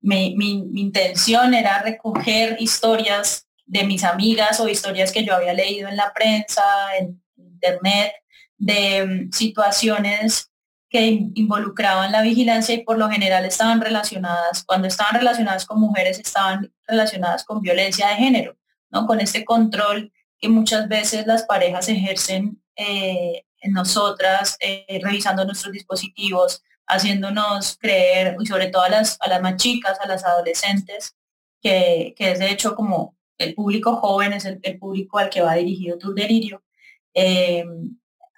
mi, 0.00 0.34
mi, 0.36 0.68
intención 0.80 1.54
era 1.54 1.80
recoger 1.82 2.56
historias 2.58 3.46
de 3.66 3.84
mis 3.84 4.02
amigas 4.02 4.58
o 4.58 4.68
historias 4.68 5.12
que 5.12 5.24
yo 5.24 5.34
había 5.34 5.52
leído 5.52 5.88
en 5.88 5.96
la 5.96 6.12
prensa, 6.12 6.64
en 6.98 7.22
internet, 7.58 8.12
de 8.56 9.06
mm, 9.06 9.32
situaciones 9.32 10.50
que 10.90 11.02
involucraban 11.34 12.12
la 12.12 12.22
vigilancia 12.22 12.74
y 12.74 12.82
por 12.82 12.98
lo 12.98 13.10
general 13.10 13.44
estaban 13.44 13.80
relacionadas, 13.80 14.64
cuando 14.64 14.88
estaban 14.88 15.16
relacionadas 15.16 15.66
con 15.66 15.80
mujeres, 15.80 16.18
estaban 16.18 16.72
relacionadas 16.86 17.44
con 17.44 17.60
violencia 17.60 18.08
de 18.08 18.14
género, 18.14 18.56
¿no? 18.90 19.06
Con 19.06 19.20
este 19.20 19.44
control 19.44 20.12
que 20.40 20.48
muchas 20.48 20.88
veces 20.88 21.26
las 21.26 21.42
parejas 21.44 21.88
ejercen 21.88 22.62
eh, 22.76 23.44
en 23.60 23.72
nosotras, 23.72 24.56
eh, 24.60 25.00
revisando 25.02 25.44
nuestros 25.44 25.72
dispositivos, 25.72 26.62
haciéndonos 26.86 27.76
creer, 27.78 28.36
y 28.40 28.46
sobre 28.46 28.68
todo 28.68 28.82
a 28.82 28.88
las, 28.88 29.18
a 29.20 29.28
las 29.28 29.42
más 29.42 29.56
chicas, 29.56 29.98
a 30.00 30.08
las 30.08 30.24
adolescentes, 30.24 31.16
que, 31.60 32.14
es 32.16 32.38
de 32.38 32.50
hecho 32.50 32.74
como 32.74 33.16
el 33.38 33.54
público 33.54 33.96
joven, 33.96 34.32
es 34.32 34.44
el, 34.44 34.78
público 34.78 35.18
al 35.18 35.30
que 35.30 35.42
va 35.42 35.54
dirigido 35.54 35.98
tu 35.98 36.14
delirio, 36.14 36.62
eh, 37.20 37.64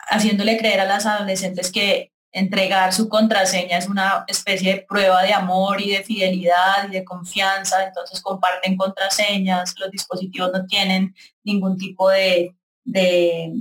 haciéndole 0.08 0.56
creer 0.56 0.80
a 0.80 0.86
las 0.86 1.04
adolescentes 1.04 1.70
que 1.70 2.12
entregar 2.32 2.94
su 2.94 3.10
contraseña 3.10 3.76
es 3.76 3.88
una 3.88 4.24
especie 4.26 4.74
de 4.74 4.86
prueba 4.88 5.22
de 5.22 5.34
amor 5.34 5.82
y 5.82 5.90
de 5.90 6.02
fidelidad 6.02 6.88
y 6.88 6.92
de 6.92 7.04
confianza, 7.04 7.84
entonces 7.84 8.22
comparten 8.22 8.78
contraseñas, 8.78 9.74
los 9.78 9.90
dispositivos 9.90 10.50
no 10.52 10.64
tienen 10.64 11.14
ningún 11.44 11.76
tipo 11.76 12.08
de, 12.08 12.56
de, 12.84 13.52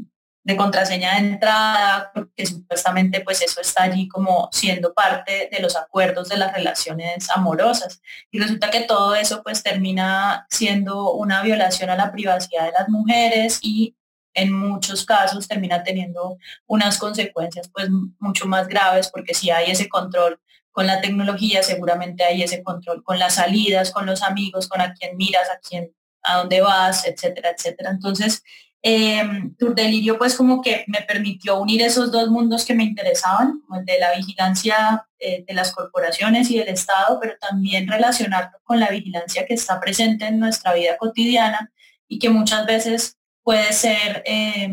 contraseña 0.56 1.16
de 1.16 1.28
entrada, 1.32 2.12
porque 2.14 2.46
supuestamente 2.46 3.20
pues 3.20 3.42
eso 3.42 3.60
está 3.60 3.84
allí 3.84 4.08
como 4.08 4.48
siendo 4.54 4.94
parte 4.94 5.50
de 5.52 5.60
los 5.60 5.76
acuerdos 5.76 6.30
de 6.30 6.38
las 6.38 6.54
relaciones 6.54 7.30
amorosas. 7.30 8.02
Y 8.32 8.40
resulta 8.40 8.72
que 8.72 8.82
todo 8.82 9.16
eso 9.16 9.44
pues 9.44 9.64
termina 9.64 10.48
siendo 10.50 11.12
una 11.12 11.44
violación 11.44 11.90
a 11.90 11.98
la 11.98 12.12
privacidad 12.12 12.66
de 12.66 12.72
las 12.72 12.88
mujeres 12.88 13.60
y 13.62 13.96
en 14.34 14.54
muchos 14.54 15.06
casos 15.06 15.48
termina 15.48 15.84
teniendo 15.84 16.38
unas 16.68 16.98
consecuencias 16.98 17.70
pues 17.74 17.90
mucho 18.20 18.46
más 18.46 18.68
graves 18.68 19.10
porque 19.14 19.34
si 19.34 19.50
hay 19.50 19.72
ese 19.72 19.90
control 19.90 20.40
con 20.72 20.88
la 20.88 21.02
tecnología, 21.02 21.64
seguramente 21.64 22.24
hay 22.24 22.44
ese 22.44 22.64
control 22.64 23.04
con 23.04 23.20
las 23.20 23.36
salidas, 23.36 23.92
con 23.92 24.06
los 24.06 24.24
amigos, 24.24 24.68
con 24.68 24.82
a 24.82 24.94
quién 24.94 25.18
miras, 25.18 25.50
a 25.50 25.60
quién, 25.60 25.94
a 26.24 26.38
dónde 26.38 26.62
vas, 26.62 27.06
etcétera, 27.06 27.50
etcétera. 27.58 27.90
Entonces, 27.90 28.44
eh, 28.82 29.22
Delirio 29.60 30.18
pues 30.18 30.36
como 30.36 30.62
que 30.62 30.86
me 30.88 31.02
permitió 31.02 31.60
unir 31.60 31.82
esos 31.82 32.12
dos 32.12 32.30
mundos 32.30 32.64
que 32.64 32.74
me 32.74 32.86
interesaban, 32.86 33.62
el 33.78 33.84
de 33.84 34.00
la 34.00 34.16
vigilancia 34.16 35.06
eh, 35.20 35.44
de 35.46 35.54
las 35.54 35.74
corporaciones 35.74 36.50
y 36.50 36.58
del 36.60 36.70
Estado, 36.70 37.20
pero 37.20 37.34
también 37.40 37.88
relacionarlo 37.88 38.58
con 38.64 38.80
la 38.80 38.90
vigilancia 38.90 39.46
que 39.46 39.56
está 39.56 39.82
presente 39.82 40.28
en 40.28 40.40
nuestra 40.40 40.74
vida 40.74 40.96
cotidiana 40.98 41.74
y 42.08 42.20
que 42.20 42.30
muchas 42.30 42.66
veces 42.66 43.18
puede 43.50 43.74
ser, 43.74 44.22
eh, 44.28 44.70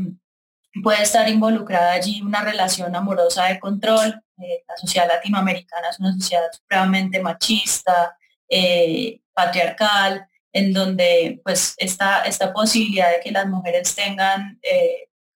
puede 0.82 1.00
estar 1.00 1.26
involucrada 1.30 1.92
allí 1.92 2.20
una 2.20 2.42
relación 2.42 2.94
amorosa 2.94 3.46
de 3.46 3.58
control. 3.58 4.22
Eh, 4.36 4.64
la 4.68 4.76
sociedad 4.76 5.08
latinoamericana 5.08 5.88
es 5.88 5.98
una 5.98 6.12
sociedad 6.12 6.42
supremamente 6.52 7.18
machista, 7.22 8.14
eh, 8.50 9.22
patriarcal, 9.32 10.28
en 10.52 10.74
donde 10.74 11.40
pues 11.42 11.72
esta, 11.78 12.24
esta 12.24 12.52
posibilidad 12.52 13.12
de 13.12 13.20
que 13.20 13.30
las 13.30 13.46
mujeres 13.46 13.94
tengan 13.94 14.60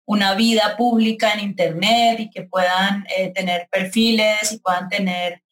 una 0.06 0.34
vida 0.34 0.76
pública 0.76 1.34
en 1.34 1.42
Internet 1.42 2.20
y 2.20 2.32
que 2.32 2.42
puedan 2.42 3.06
tener 3.36 3.68
perfiles 3.72 4.52
y 4.52 4.58
puedan 4.58 4.90
tener 4.90 5.44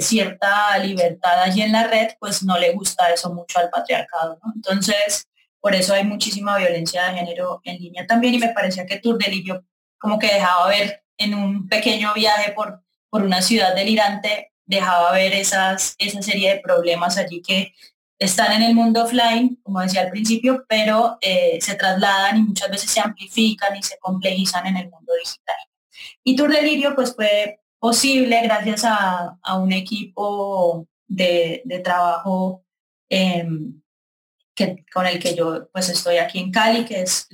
cierta 0.00 0.78
libertad 0.78 1.42
allí 1.42 1.60
en 1.60 1.72
la 1.72 1.86
red, 1.86 2.12
pues 2.18 2.42
no 2.42 2.56
le 2.56 2.72
gusta 2.72 3.10
eso 3.10 3.34
mucho 3.34 3.58
al 3.58 3.68
patriarcado. 3.68 4.38
Entonces, 4.54 5.29
por 5.60 5.74
eso 5.74 5.94
hay 5.94 6.04
muchísima 6.04 6.56
violencia 6.58 7.04
de 7.04 7.18
género 7.18 7.60
en 7.64 7.78
línea 7.78 8.06
también 8.06 8.34
y 8.34 8.38
me 8.38 8.48
parecía 8.48 8.86
que 8.86 8.98
Tour 8.98 9.18
Delirio 9.18 9.64
como 9.98 10.18
que 10.18 10.32
dejaba 10.32 10.68
ver 10.68 11.04
en 11.18 11.34
un 11.34 11.68
pequeño 11.68 12.14
viaje 12.14 12.52
por, 12.52 12.82
por 13.10 13.22
una 13.22 13.42
ciudad 13.42 13.74
delirante, 13.74 14.52
dejaba 14.64 15.12
ver 15.12 15.34
esas, 15.34 15.94
esa 15.98 16.22
serie 16.22 16.54
de 16.54 16.60
problemas 16.60 17.18
allí 17.18 17.42
que 17.42 17.74
están 18.18 18.52
en 18.52 18.62
el 18.62 18.74
mundo 18.74 19.04
offline, 19.04 19.58
como 19.62 19.80
decía 19.80 20.02
al 20.02 20.10
principio, 20.10 20.64
pero 20.68 21.16
eh, 21.20 21.58
se 21.60 21.74
trasladan 21.74 22.36
y 22.36 22.42
muchas 22.42 22.70
veces 22.70 22.90
se 22.90 23.00
amplifican 23.00 23.76
y 23.76 23.82
se 23.82 23.98
complejizan 23.98 24.66
en 24.66 24.76
el 24.76 24.90
mundo 24.90 25.12
digital. 25.22 25.56
Y 26.22 26.36
Tour 26.36 26.52
Delirio 26.52 26.94
pues 26.94 27.14
fue 27.14 27.60
posible 27.78 28.40
gracias 28.42 28.84
a, 28.84 29.38
un 29.58 29.72
equipo 29.72 30.86
de, 31.08 31.62
trabajo 31.82 32.62
con 34.92 35.06
el 35.06 35.18
que 35.18 35.34
yo 35.34 35.68
pues 35.72 35.88
estoy 35.88 36.18
aquí 36.18 36.38
en 36.38 36.50
Cali, 36.50 36.84
que 36.84 37.02
es 37.02 37.28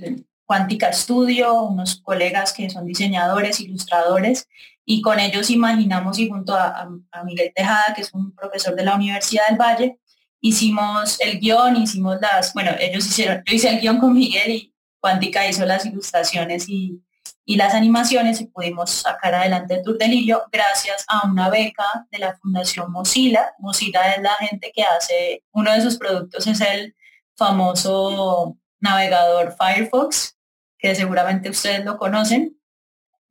Cuántica 0.44 0.92
Studio, 0.92 1.62
unos 1.62 2.00
colegas 2.02 2.52
que 2.52 2.70
son 2.70 2.86
diseñadores, 2.86 3.60
ilustradores, 3.60 4.48
y 4.84 5.02
con 5.02 5.18
ellos 5.18 5.50
imaginamos 5.50 6.18
y 6.18 6.28
junto 6.28 6.54
a, 6.54 6.88
Miguel 7.24 7.52
Tejada, 7.54 7.92
que 7.94 8.02
es 8.02 8.14
un 8.14 8.32
profesor 8.34 8.76
de 8.76 8.84
la 8.84 8.94
Universidad 8.94 9.48
del 9.48 9.58
Valle, 9.58 9.98
hicimos 10.40 11.20
el 11.20 11.40
guion, 11.40 11.76
hicimos 11.76 12.20
las, 12.20 12.54
bueno, 12.54 12.70
ellos 12.78 13.04
hicieron, 13.04 13.42
yo 13.44 13.54
hice 13.54 13.68
el 13.68 13.80
guion 13.80 13.98
con 13.98 14.14
Miguel 14.14 14.50
y 14.50 14.72
Cuántica 15.00 15.46
hizo 15.48 15.64
las 15.66 15.86
ilustraciones 15.86 16.68
y, 16.68 17.00
y 17.44 17.56
las 17.56 17.74
animaciones 17.74 18.40
y 18.40 18.46
pudimos 18.46 18.90
sacar 18.90 19.34
adelante 19.34 19.74
el 19.74 19.82
Tour 19.82 19.98
Delirio 19.98 20.42
gracias 20.50 21.04
a 21.08 21.26
una 21.26 21.48
beca 21.48 22.06
de 22.10 22.18
la 22.18 22.36
Fundación 22.36 22.90
Mozilla. 22.90 23.54
Mozilla 23.58 24.12
es 24.12 24.22
la 24.22 24.34
gente 24.34 24.72
que 24.74 24.82
hace, 24.82 25.44
uno 25.52 25.72
de 25.72 25.80
sus 25.80 25.96
productos 25.96 26.46
es 26.46 26.60
el 26.60 26.94
famoso 27.36 28.56
navegador 28.80 29.54
Firefox, 29.56 30.36
que 30.78 30.94
seguramente 30.94 31.50
ustedes 31.50 31.84
lo 31.84 31.96
conocen. 31.98 32.56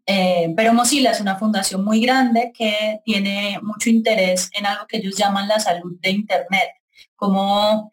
Eh, 0.07 0.53
pero 0.55 0.73
Mozilla 0.73 1.11
es 1.11 1.21
una 1.21 1.37
fundación 1.37 1.83
muy 1.83 1.99
grande 1.99 2.51
que 2.55 3.01
tiene 3.03 3.59
mucho 3.63 3.89
interés 3.89 4.49
en 4.53 4.67
algo 4.67 4.85
que 4.87 4.97
ellos 4.97 5.15
llaman 5.15 5.47
la 5.47 5.59
salud 5.59 5.97
de 5.99 6.11
Internet, 6.11 6.69
como 7.15 7.91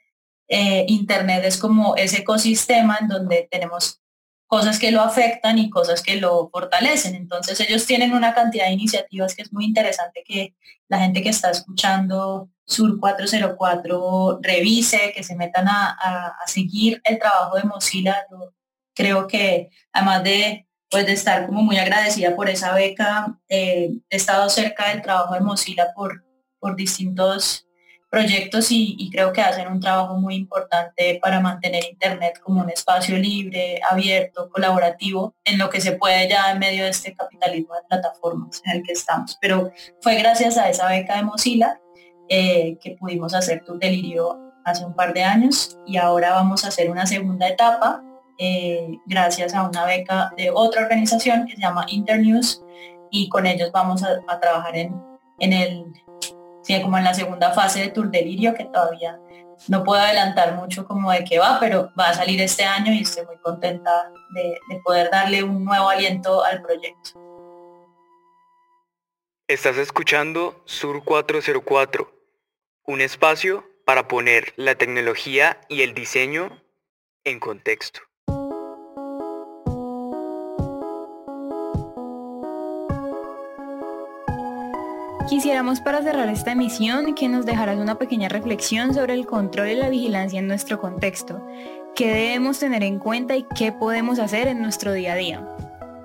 eh, 0.49 0.85
Internet 0.89 1.45
es 1.47 1.57
como 1.57 1.97
ese 1.97 2.19
ecosistema 2.21 2.99
en 3.01 3.09
donde 3.09 3.49
tenemos 3.51 4.02
cosas 4.53 4.79
que 4.79 4.91
lo 4.91 5.01
afectan 5.01 5.59
y 5.59 5.71
cosas 5.71 6.03
que 6.03 6.17
lo 6.17 6.51
fortalecen. 6.51 7.15
Entonces 7.15 7.59
ellos 7.61 7.87
tienen 7.87 8.13
una 8.13 8.35
cantidad 8.35 8.67
de 8.67 8.73
iniciativas 8.73 9.35
que 9.35 9.41
es 9.41 9.51
muy 9.51 9.65
interesante 9.65 10.23
que 10.27 10.55
la 10.89 10.99
gente 10.99 11.23
que 11.23 11.31
está 11.31 11.51
escuchando 11.51 12.51
Sur 12.67 13.01
404 13.01 14.41
revise, 14.43 15.15
que 15.17 15.23
se 15.23 15.37
metan 15.37 15.69
a, 15.69 16.37
seguir 16.45 17.01
el 17.05 17.19
trabajo 17.19 17.57
de 17.57 17.63
Mozilla. 17.65 18.27
creo 18.95 19.27
que 19.27 19.71
además 19.91 20.23
de, 20.23 20.69
pues, 20.91 21.07
de 21.07 21.13
estar 21.13 21.47
como 21.47 21.63
muy 21.63 21.79
agradecida 21.79 22.37
por 22.37 22.51
esa 22.51 22.75
beca, 22.75 23.41
eh, 23.49 23.89
he 24.11 24.17
estado 24.17 24.51
cerca 24.51 24.91
del 24.91 25.01
trabajo 25.01 25.33
de 25.33 25.41
Mozilla 25.41 25.95
por, 25.95 26.27
por 26.59 26.77
distintos 26.77 27.67
proyectos 28.13 28.67
y, 28.71 29.09
creo 29.11 29.33
que 29.33 29.41
hacen 29.41 29.69
un 29.69 29.81
trabajo 29.81 30.17
muy 30.17 30.35
importante 30.35 31.19
para 31.23 31.41
mantener 31.41 31.83
Internet 31.91 32.41
como 32.45 32.61
un 32.61 32.69
espacio 32.69 33.17
libre, 33.17 33.81
abierto, 33.91 34.51
colaborativo, 34.51 35.35
en 35.47 35.59
lo 35.59 35.71
que 35.71 35.81
se 35.81 35.93
puede 35.93 36.29
ya 36.29 36.53
en 36.53 36.59
medio 36.59 36.85
de 36.85 36.91
este 36.91 37.15
capitalismo 37.15 37.75
de 37.75 37.81
plataformas 37.89 38.61
en 38.67 38.73
el 38.73 38.83
que 38.83 38.93
estamos. 38.93 39.39
Pero 39.41 39.73
fue 40.03 40.17
gracias 40.17 40.59
a 40.59 40.69
esa 40.69 40.91
beca 40.91 41.17
de 41.17 41.23
Mozilla 41.23 41.81
eh, 42.29 42.77
que 42.83 42.91
pudimos 43.01 43.33
hacer 43.33 43.65
tu 43.65 43.79
delirio 43.79 44.39
hace 44.67 44.85
un 44.85 44.95
par 44.95 45.15
de 45.15 45.25
años 45.25 45.79
y 45.87 45.97
ahora 45.97 46.33
vamos 46.33 46.67
a 46.67 46.69
hacer 46.69 46.91
una 46.91 47.07
segunda 47.07 47.49
etapa 47.49 48.05
eh, 48.37 48.99
gracias 49.07 49.55
a 49.55 49.67
una 49.67 49.87
beca 49.87 50.33
de 50.37 50.51
otra 50.51 50.83
organización 50.83 51.47
que 51.47 51.55
se 51.55 51.63
llama 51.63 51.87
Internews 51.89 52.63
y 53.11 53.31
con 53.31 53.47
ellos 53.47 53.73
vamos 53.73 54.03
a, 54.03 54.19
a 54.29 54.39
trabajar 54.39 54.77
en, 54.77 55.03
en 55.39 55.53
el 55.55 55.93
sí, 56.63 56.81
como 56.83 56.99
en 56.99 57.05
la 57.05 57.15
segunda 57.15 57.53
fase 57.53 57.81
de 57.81 57.89
Tour 57.89 58.11
Delirio, 58.11 58.55
que 58.55 58.65
todavía 58.65 59.19
no 59.69 59.85
puedo 59.85 60.01
adelantar 60.01 60.55
mucho 60.55 60.87
como 60.87 61.11
de 61.13 61.25
qué 61.25 61.39
va, 61.39 61.59
pero 61.61 61.93
va 61.99 62.09
a 62.09 62.15
salir 62.15 62.41
este 62.41 62.65
año 62.65 62.93
y 62.93 63.03
estoy 63.03 63.27
muy 63.27 63.37
contenta 63.39 64.11
de, 64.35 64.59
de 64.69 64.81
poder 64.83 65.11
darle 65.11 65.43
un 65.43 65.65
nuevo 65.65 65.89
aliento 65.89 66.45
al 66.45 66.63
proyecto. 66.63 67.11
Estás 69.47 69.77
escuchando 69.77 70.63
Sur 70.65 71.05
404, 71.05 72.11
un 72.87 73.01
espacio 73.01 73.65
para 73.85 74.09
poner 74.09 74.55
la 74.57 74.75
tecnología 74.77 75.61
y 75.69 75.83
el 75.83 75.95
diseño 75.95 76.63
en 77.25 77.41
contexto. 77.41 78.01
Quisiéramos 85.29 85.81
para 85.81 86.03
cerrar 86.03 86.29
esta 86.29 86.53
emisión 86.53 87.15
que 87.15 87.29
nos 87.29 87.47
dejaras 87.47 87.79
una 87.79 87.97
pequeña 87.97 88.29
reflexión 88.29 88.93
sobre 88.93 89.15
el 89.15 89.27
control 89.27 89.69
y 89.69 89.77
la 89.77 89.89
vigilancia 89.89 90.41
en 90.41 90.49
nuestro 90.49 90.81
contexto, 90.81 91.47
qué 91.95 92.09
debemos 92.09 92.59
tener 92.59 92.83
en 92.83 92.99
cuenta 92.99 93.37
y 93.37 93.47
qué 93.57 93.73
podemos 93.73 94.19
hacer 94.19 94.49
en 94.49 94.61
nuestro 94.61 94.93
día 94.93 95.13
a 95.13 95.17
día. 95.17 95.49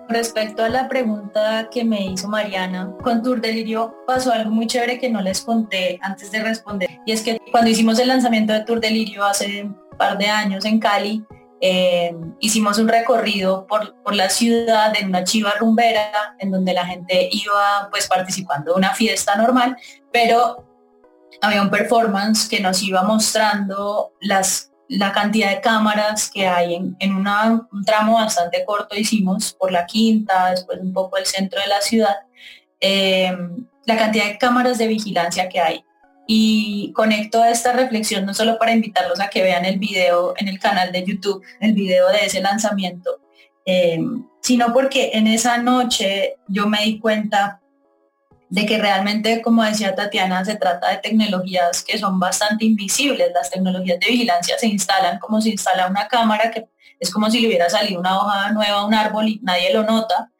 Respecto 0.07 0.63
a 0.63 0.69
la 0.69 0.87
pregunta 0.87 1.67
que 1.69 1.83
me 1.83 2.05
hizo 2.05 2.29
Mariana, 2.29 2.93
con 3.03 3.23
Tour 3.23 3.41
Delirio 3.41 3.93
pasó 4.05 4.31
algo 4.31 4.51
muy 4.51 4.67
chévere 4.67 4.99
que 4.99 5.09
no 5.09 5.21
les 5.21 5.41
conté 5.41 5.99
antes 6.01 6.31
de 6.31 6.43
responder. 6.43 6.89
Y 7.05 7.11
es 7.11 7.23
que 7.23 7.41
cuando 7.51 7.71
hicimos 7.71 7.99
el 7.99 8.07
lanzamiento 8.07 8.53
de 8.53 8.61
Tour 8.61 8.79
Delirio 8.79 9.25
hace 9.25 9.63
un 9.63 9.77
par 9.97 10.17
de 10.17 10.27
años 10.27 10.63
en 10.63 10.79
Cali, 10.79 11.25
eh, 11.59 12.15
hicimos 12.39 12.77
un 12.77 12.87
recorrido 12.87 13.65
por, 13.65 13.95
la 14.13 14.29
ciudad 14.29 14.93
en 14.97 15.07
una 15.07 15.23
chiva 15.23 15.53
rumbera 15.59 16.35
en 16.39 16.51
donde 16.51 16.73
la 16.73 16.85
gente 16.85 17.29
iba 17.31 17.89
pues 17.89 18.07
participando 18.07 18.73
de 18.73 18.77
una 18.77 18.93
fiesta 18.93 19.35
normal, 19.35 19.75
pero 20.11 20.65
había 21.41 21.61
un 21.61 21.69
performance 21.69 22.47
que 22.47 22.59
nos 22.59 22.81
iba 22.83 23.03
mostrando 23.03 24.13
las, 24.21 24.71
la 24.87 25.11
cantidad 25.11 25.49
de 25.49 25.61
cámaras 25.61 26.29
que 26.31 26.47
hay 26.47 26.75
en, 26.75 26.95
en 26.99 27.15
un 27.15 27.85
tramo 27.85 28.15
bastante 28.15 28.63
corto 28.65 28.95
hicimos 28.95 29.53
por 29.53 29.71
la 29.71 29.85
quinta, 29.85 30.51
después 30.51 30.79
un 30.79 30.93
poco 30.93 31.17
el 31.17 31.25
centro 31.25 31.59
de 31.59 31.67
la 31.67 31.81
ciudad, 31.81 32.15
eh, 32.79 33.35
la 33.85 33.97
cantidad 33.97 34.25
de 34.25 34.37
cámaras 34.37 34.77
de 34.77 34.87
vigilancia 34.87 35.49
que 35.49 35.59
hay 35.59 35.83
y 36.27 36.91
conecto 36.93 37.43
esta 37.45 37.71
reflexión 37.71 38.25
no 38.25 38.33
solo 38.33 38.59
para 38.59 38.73
invitarlos 38.73 39.21
a 39.21 39.29
que 39.29 39.41
vean 39.41 39.63
el 39.63 39.79
video 39.79 40.33
en 40.37 40.49
el 40.49 40.59
canal 40.59 40.91
de 40.91 41.05
YouTube, 41.05 41.41
el 41.61 41.73
video 41.73 42.09
de 42.09 42.25
ese 42.25 42.41
lanzamiento, 42.41 43.21
eh, 43.65 43.99
sino 44.41 44.73
porque 44.73 45.11
en 45.13 45.27
esa 45.27 45.57
noche 45.57 46.35
yo 46.47 46.67
me 46.67 46.83
di 46.83 46.99
cuenta 46.99 47.61
de 48.49 48.65
que 48.65 48.77
realmente, 48.77 49.41
como 49.41 49.63
decía 49.63 49.95
Tatiana, 49.95 50.43
se 50.43 50.55
trata 50.55 50.89
de 50.89 50.97
tecnologías 50.97 51.83
que 51.83 51.97
son 51.97 52.19
bastante 52.19 52.65
invisibles. 52.65 53.31
Las 53.33 53.49
tecnologías 53.49 53.99
de 53.99 54.07
vigilancia 54.07 54.57
se 54.57 54.67
instalan 54.67 55.19
como 55.19 55.41
se 55.41 55.49
instala 55.49 55.87
una 55.87 56.07
cámara, 56.07 56.51
que 56.51 56.67
es 56.99 57.11
como 57.11 57.29
si 57.29 57.39
le 57.39 57.47
hubiera 57.47 57.69
salido 57.69 57.99
una 57.99 58.17
hoja 58.17 58.51
nueva 58.51 58.79
a 58.79 58.85
un 58.85 58.93
árbol 58.93 59.27
y 59.27 59.39
nadie 59.43 59.73
lo 59.73 59.83
nota, 59.83 60.31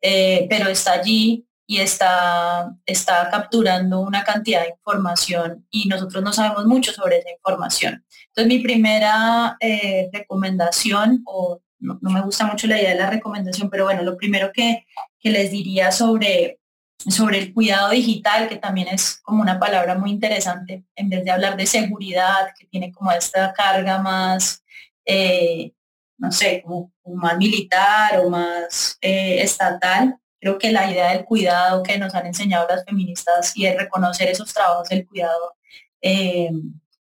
eh, 0.00 0.46
pero 0.48 0.68
está 0.68 0.92
allí 0.92 1.44
y 1.66 1.78
está, 1.80 2.72
está 2.86 3.28
capturando 3.30 4.00
una 4.00 4.22
cantidad 4.22 4.62
de 4.62 4.70
información 4.70 5.66
y 5.70 5.88
nosotros 5.88 6.22
no 6.22 6.32
sabemos 6.32 6.64
mucho 6.66 6.92
sobre 6.92 7.18
esa 7.18 7.30
información. 7.30 8.04
Entonces 8.28 8.46
mi 8.46 8.60
primera 8.60 9.56
eh, 9.60 10.08
recomendación, 10.12 11.22
o 11.26 11.60
no, 11.80 11.98
me 12.00 12.22
gusta 12.22 12.46
mucho 12.46 12.66
la 12.68 12.78
idea 12.78 12.90
de 12.90 13.00
la 13.00 13.10
recomendación, 13.10 13.68
pero 13.68 13.84
bueno, 13.84 14.02
lo 14.02 14.16
primero 14.16 14.50
que, 14.52 14.84
les 15.22 15.50
diría 15.50 15.90
sobre, 15.90 16.60
sobre 16.98 17.38
el 17.38 17.52
cuidado 17.52 17.90
digital, 17.90 18.48
que 18.48 18.58
también 18.58 18.86
es 18.86 19.18
como 19.22 19.42
una 19.42 19.58
palabra 19.58 19.96
muy 19.96 20.12
interesante, 20.12 20.84
en 20.94 21.10
vez 21.10 21.24
de 21.24 21.32
hablar 21.32 21.56
de 21.56 21.66
seguridad, 21.66 22.50
que 22.56 22.66
tiene 22.66 22.92
como 22.92 23.10
esta 23.10 23.52
carga 23.52 23.98
más, 23.98 24.62
eh, 25.04 25.72
no 26.16 26.30
sé, 26.30 26.62
como, 26.62 26.92
más 27.06 27.36
militar 27.38 28.20
o 28.20 28.30
más 28.30 28.98
eh, 29.00 29.42
estatal, 29.42 30.16
Que 30.58 30.72
la 30.72 30.90
idea 30.90 31.12
del 31.12 31.24
cuidado 31.24 31.82
que 31.82 31.98
nos 31.98 32.14
han 32.14 32.26
enseñado 32.26 32.66
las 32.68 32.84
feministas 32.84 33.56
y 33.56 33.66
el 33.66 33.78
reconocer 33.78 34.28
esos 34.28 34.52
trabajos 34.54 34.88
del 34.88 35.06
cuidado 35.06 35.56
eh, 36.00 36.50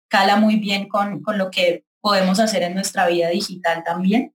cala 0.07 0.35
muy 0.37 0.57
bien 0.57 0.87
con, 0.87 1.21
con 1.21 1.37
lo 1.37 1.49
que 1.49 1.85
podemos 2.01 2.39
hacer 2.39 2.63
en 2.63 2.75
nuestra 2.75 3.07
vida 3.07 3.29
digital 3.29 3.83
también. 3.83 4.33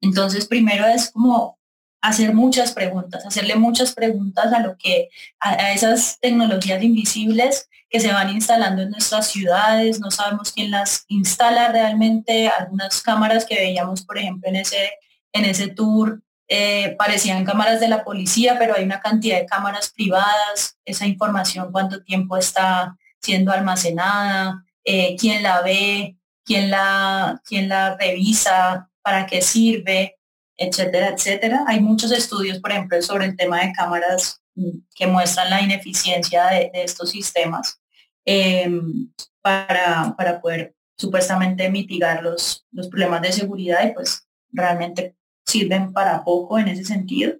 Entonces, 0.00 0.46
primero 0.46 0.86
es 0.86 1.10
como 1.10 1.58
hacer 2.04 2.34
muchas 2.34 2.72
preguntas, 2.72 3.24
hacerle 3.24 3.56
muchas 3.56 3.94
preguntas 3.94 4.52
a 4.52 4.60
lo 4.60 4.76
que, 4.76 5.08
a, 5.40 5.72
esas 5.72 6.18
tecnologías 6.20 6.82
invisibles 6.82 7.70
que 7.88 7.98
se 7.98 8.12
van 8.12 8.28
instalando 8.28 8.82
en 8.82 8.90
nuestras 8.90 9.28
ciudades, 9.28 10.00
no 10.00 10.10
sabemos 10.10 10.52
quién 10.52 10.70
las 10.70 11.06
instala 11.08 11.68
realmente, 11.68 12.48
algunas 12.48 13.00
cámaras 13.00 13.46
que 13.46 13.54
veíamos, 13.54 14.04
por 14.04 14.18
ejemplo, 14.18 14.50
en 14.50 14.56
ese, 14.56 14.90
en 15.32 15.46
ese 15.46 15.68
tour, 15.68 16.22
eh, 16.48 16.94
parecían 16.98 17.44
cámaras 17.44 17.80
de 17.80 17.88
la 17.88 18.04
policía, 18.04 18.56
pero 18.58 18.74
hay 18.76 18.84
una 18.84 19.00
cantidad 19.00 19.38
de 19.38 19.46
cámaras 19.46 19.92
privadas, 19.94 20.78
esa 20.84 21.06
información, 21.06 21.72
cuánto 21.72 22.02
tiempo 22.02 22.36
está 22.36 22.96
siendo 23.20 23.50
almacenada, 23.52 24.62
eh, 24.84 25.16
quién 25.18 25.42
la 25.42 25.62
ve, 25.62 26.18
quién 26.44 26.70
la, 26.70 27.40
quién 27.46 27.68
la 27.68 27.96
revisa, 27.96 28.90
para 29.02 29.26
qué 29.26 29.40
sirve, 29.40 30.18
etcétera, 30.56 31.08
etcétera. 31.08 31.64
Hay 31.66 31.80
muchos 31.80 32.12
estudios, 32.12 32.58
por 32.58 32.72
ejemplo, 32.72 33.00
sobre 33.02 33.26
el 33.26 33.36
tema 33.36 33.60
de 33.60 33.72
cámaras 33.72 34.42
mm, 34.54 34.78
que 34.94 35.06
muestran 35.06 35.50
la 35.50 35.62
ineficiencia 35.62 36.46
de, 36.46 36.70
estos 36.74 37.10
sistemas 37.10 37.80
em, 38.24 39.10
para, 39.42 40.14
para 40.16 40.40
poder 40.40 40.74
supuestamente 40.96 41.68
mitigar 41.70 42.22
los, 42.22 42.66
los 42.70 42.88
problemas 42.88 43.22
de 43.22 43.32
seguridad 43.32 43.86
y 43.86 43.92
pues 43.92 44.26
realmente 44.52 45.16
sirven 45.44 45.92
para 45.92 46.24
poco 46.24 46.58
en 46.58 46.68
ese 46.68 46.84
sentido. 46.84 47.34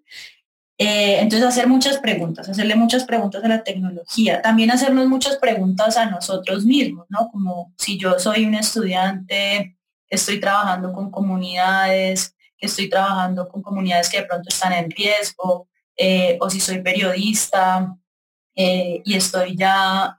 Eh, 0.76 1.20
entonces, 1.20 1.48
hacer 1.48 1.68
muchas 1.68 1.98
preguntas, 1.98 2.48
hacerle 2.48 2.74
muchas 2.74 3.04
preguntas 3.04 3.44
a 3.44 3.48
la 3.48 3.62
tecnología, 3.62 4.42
también 4.42 4.70
hacernos 4.70 5.06
muchas 5.06 5.36
preguntas 5.36 5.96
a 5.96 6.06
nosotros 6.06 6.64
mismos, 6.64 7.06
¿no? 7.08 7.30
Como 7.30 7.72
si 7.78 7.98
yo 7.98 8.18
soy 8.18 8.44
un 8.44 8.54
estudiante, 8.54 9.76
estoy 10.08 10.40
trabajando 10.40 10.92
con 10.92 11.10
comunidades, 11.10 12.34
estoy 12.58 12.88
trabajando 12.88 13.48
con 13.48 13.62
comunidades 13.62 14.08
que 14.08 14.18
de 14.18 14.26
pronto 14.26 14.48
están 14.48 14.72
en 14.72 14.90
riesgo, 14.90 15.68
eh, 15.96 16.38
o 16.40 16.50
si 16.50 16.58
soy 16.58 16.82
periodista 16.82 17.96
eh, 18.56 19.00
y 19.04 19.14
estoy 19.14 19.56
ya 19.56 20.16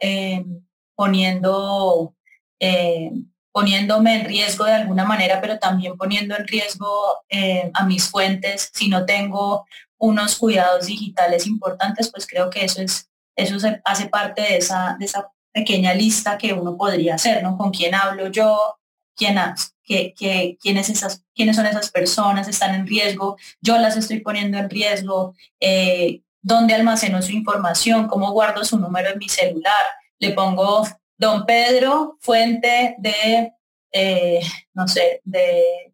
poniendo 0.95 2.15
eh, 2.59 3.11
poniéndome 3.55 4.19
en 4.19 4.25
riesgo 4.25 4.65
de 4.65 4.73
alguna 4.73 5.05
manera, 5.05 5.39
pero 5.39 5.57
también 5.57 5.95
poniendo 5.95 6.35
en 6.35 6.45
riesgo 6.45 7.23
eh, 7.29 7.71
a 7.73 7.85
mis 7.85 8.09
fuentes. 8.09 8.69
Si 8.73 8.89
no 8.89 9.05
tengo 9.05 9.65
unos 9.97 10.35
cuidados 10.35 10.87
digitales 10.87 11.47
importantes, 11.47 12.11
pues 12.11 12.27
creo 12.27 12.49
que 12.49 12.65
eso 12.65 12.81
es 12.81 13.09
eso 13.37 13.55
hace 13.85 14.07
parte 14.07 14.41
de 14.41 14.57
esa, 14.57 14.97
de 14.99 15.05
esa 15.05 15.31
pequeña 15.53 15.93
lista 15.93 16.37
que 16.37 16.51
uno 16.51 16.75
podría 16.75 17.15
hacer, 17.15 17.41
¿no? 17.43 17.57
Con 17.57 17.71
quién 17.71 17.95
hablo 17.95 18.27
yo, 18.27 18.75
quién, 19.15 19.37
qué, 19.83 20.13
qué, 20.17 20.57
quiénes, 20.61 20.89
esas, 20.89 21.23
quiénes 21.33 21.55
son 21.55 21.65
esas 21.65 21.91
personas, 21.91 22.49
están 22.49 22.75
en 22.75 22.85
riesgo, 22.85 23.37
yo 23.61 23.77
las 23.77 23.95
estoy 23.95 24.19
poniendo 24.19 24.57
en 24.57 24.69
riesgo, 24.69 25.33
eh, 25.61 26.21
dónde 26.41 26.73
almaceno 26.73 27.21
su 27.21 27.31
información, 27.31 28.07
cómo 28.07 28.33
guardo 28.33 28.65
su 28.65 28.77
número 28.77 29.11
en 29.11 29.19
mi 29.19 29.29
celular, 29.29 29.85
le 30.19 30.31
pongo 30.31 30.85
don 31.17 31.45
Pedro, 31.45 32.17
fuente 32.21 32.95
de, 32.99 33.53
eh, 33.91 34.41
no 34.73 34.87
sé, 34.87 35.21
de, 35.23 35.93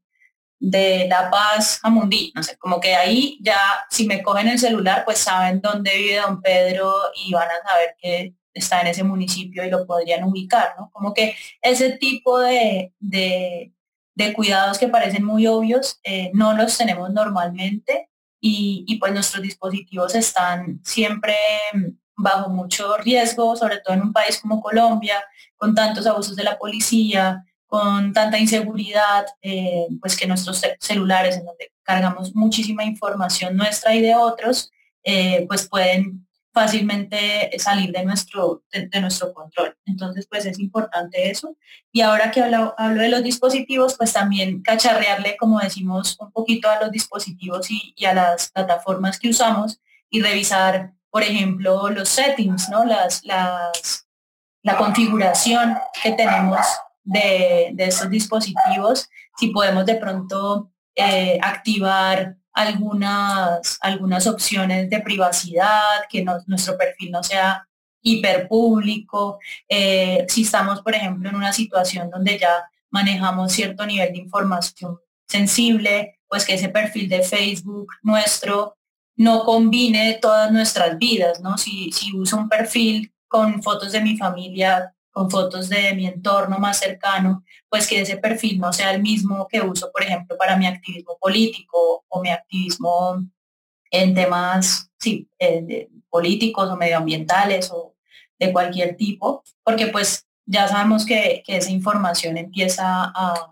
de 0.59 1.07
La 1.07 1.29
Paz 1.29 1.79
a 1.83 1.89
Mundi, 1.89 2.31
no 2.35 2.43
sé, 2.43 2.57
como 2.57 2.79
que 2.79 2.95
ahí 2.95 3.39
ya, 3.41 3.57
si 3.89 4.05
me 4.05 4.21
cogen 4.21 4.47
el 4.47 4.59
celular, 4.59 5.03
pues 5.05 5.19
saben 5.19 5.61
dónde 5.61 5.95
vive 5.97 6.17
don 6.17 6.41
Pedro 6.41 6.93
y 7.15 7.33
van 7.33 7.49
a 7.49 7.67
saber 7.67 7.95
que 7.99 8.35
está 8.53 8.81
en 8.81 8.87
ese 8.87 9.03
municipio 9.03 9.65
y 9.65 9.69
lo 9.69 9.85
podrían 9.85 10.23
ubicar, 10.23 10.75
¿no? 10.77 10.89
Como 10.91 11.13
que 11.13 11.35
ese 11.61 11.97
tipo 11.97 12.39
de, 12.39 12.93
de, 12.99 13.73
cuidados 14.35 14.77
que 14.77 14.87
parecen 14.87 15.25
muy 15.25 15.47
obvios, 15.47 15.99
eh, 16.03 16.29
no 16.35 16.53
los 16.53 16.77
tenemos 16.77 17.11
normalmente 17.11 18.09
y, 18.39 18.85
y, 18.87 18.97
pues 18.97 19.13
nuestros 19.13 19.41
dispositivos 19.41 20.13
están 20.13 20.79
siempre 20.83 21.35
bajo 22.21 22.49
mucho 22.49 22.97
riesgo, 22.97 23.55
sobre 23.55 23.79
todo 23.79 23.95
en 23.95 24.01
un 24.01 24.13
país 24.13 24.39
como 24.39 24.61
Colombia, 24.61 25.23
con 25.57 25.75
tantos 25.75 26.07
abusos 26.07 26.35
de 26.35 26.43
la 26.43 26.57
policía, 26.57 27.45
con 27.67 28.11
tanta 28.11 28.37
inseguridad, 28.37 29.25
eh, 29.41 29.87
pues 30.01 30.17
que 30.17 30.27
nuestros 30.27 30.61
celulares, 30.79 31.37
en 31.37 31.45
donde 31.45 31.71
cargamos 31.83 32.35
muchísima 32.35 32.83
información 32.83 33.55
nuestra 33.55 33.95
y 33.95 34.01
de 34.01 34.15
otros, 34.15 34.71
eh, 35.03 35.45
pues 35.47 35.69
pueden 35.69 36.27
fácilmente 36.53 37.49
salir 37.59 37.93
de 37.93 38.03
nuestro, 38.03 38.63
de, 38.73 38.99
nuestro 38.99 39.33
control. 39.33 39.77
Entonces, 39.85 40.27
pues 40.29 40.45
es 40.45 40.59
importante 40.59 41.31
eso. 41.31 41.55
Y 41.93 42.01
ahora 42.01 42.29
que 42.29 42.41
hablo, 42.41 42.75
hablo, 42.77 43.03
de 43.03 43.09
los 43.09 43.23
dispositivos, 43.23 43.95
pues 43.97 44.11
también 44.11 44.61
cacharrearle, 44.61 45.37
como 45.37 45.59
decimos, 45.59 46.17
un 46.19 46.31
poquito 46.31 46.69
a 46.69 46.81
los 46.81 46.91
dispositivos 46.91 47.67
y 47.69 48.03
a 48.05 48.13
las 48.13 48.51
plataformas 48.51 49.17
que 49.17 49.29
usamos 49.29 49.79
y 50.09 50.21
revisar 50.21 50.91
por 51.11 51.23
ejemplo, 51.23 51.89
los 51.89 52.09
settings, 52.09 52.69
¿no? 52.69 52.85
Las, 52.85 53.23
las, 53.25 54.07
la 54.63 54.77
configuración 54.77 55.77
que 56.01 56.13
tenemos 56.13 56.65
de, 57.03 57.71
de 57.73 57.85
estos 57.85 58.09
dispositivos, 58.09 59.09
si 59.37 59.47
podemos 59.47 59.85
de 59.85 59.95
pronto 59.95 60.71
eh, 60.95 61.37
activar 61.41 62.37
algunas, 62.53 63.77
algunas 63.81 64.27
opciones 64.27 64.89
de 64.89 65.01
privacidad, 65.01 66.05
que 66.09 66.23
nuestro 66.23 66.77
perfil 66.77 67.11
no 67.11 67.23
sea 67.23 67.67
hiperpúblico, 68.01 69.39
eh, 69.69 70.25
si 70.27 70.41
estamos, 70.43 70.81
por 70.81 70.95
ejemplo, 70.95 71.29
en 71.29 71.35
una 71.35 71.53
situación 71.53 72.09
donde 72.09 72.37
ya 72.39 72.69
manejamos 72.89 73.51
cierto 73.51 73.85
nivel 73.85 74.11
de 74.11 74.19
información 74.19 74.99
sensible, 75.27 76.19
pues 76.27 76.45
que 76.45 76.55
ese 76.55 76.69
perfil 76.69 77.07
de 77.07 77.23
Facebook 77.23 77.87
nuestro 78.01 78.77
no 79.15 79.43
combine 79.43 80.19
todas 80.21 80.51
nuestras 80.51 80.97
vidas, 80.97 81.41
¿no? 81.41 81.57
Si, 81.57 81.91
si 81.91 82.15
uso 82.15 82.37
un 82.37 82.49
perfil 82.49 83.13
con 83.27 83.61
fotos 83.61 83.91
de 83.91 84.01
mi 84.01 84.17
familia, 84.17 84.93
con 85.11 85.29
fotos 85.29 85.69
de 85.69 85.93
mi 85.93 86.07
entorno 86.07 86.57
más 86.57 86.79
cercano, 86.79 87.43
pues 87.69 87.87
que 87.87 88.01
ese 88.01 88.17
perfil 88.17 88.59
no 88.59 88.73
sea 88.73 88.93
el 88.93 89.01
mismo 89.01 89.47
que 89.47 89.61
uso, 89.61 89.91
por 89.91 90.03
ejemplo, 90.03 90.37
para 90.37 90.57
mi 90.57 90.65
activismo 90.65 91.17
político 91.19 92.05
o 92.07 92.21
mi 92.21 92.29
activismo 92.29 93.23
en 93.91 94.13
temas 94.15 94.89
sí, 94.97 95.29
eh, 95.39 95.89
políticos 96.09 96.69
o 96.69 96.77
medioambientales 96.77 97.71
o 97.71 97.95
de 98.39 98.51
cualquier 98.51 98.95
tipo, 98.95 99.43
porque 99.63 99.87
pues 99.87 100.25
ya 100.45 100.67
sabemos 100.67 101.05
que, 101.05 101.43
esa 101.45 101.71
información 101.71 102.37
empieza 102.37 103.11
a, 103.15 103.51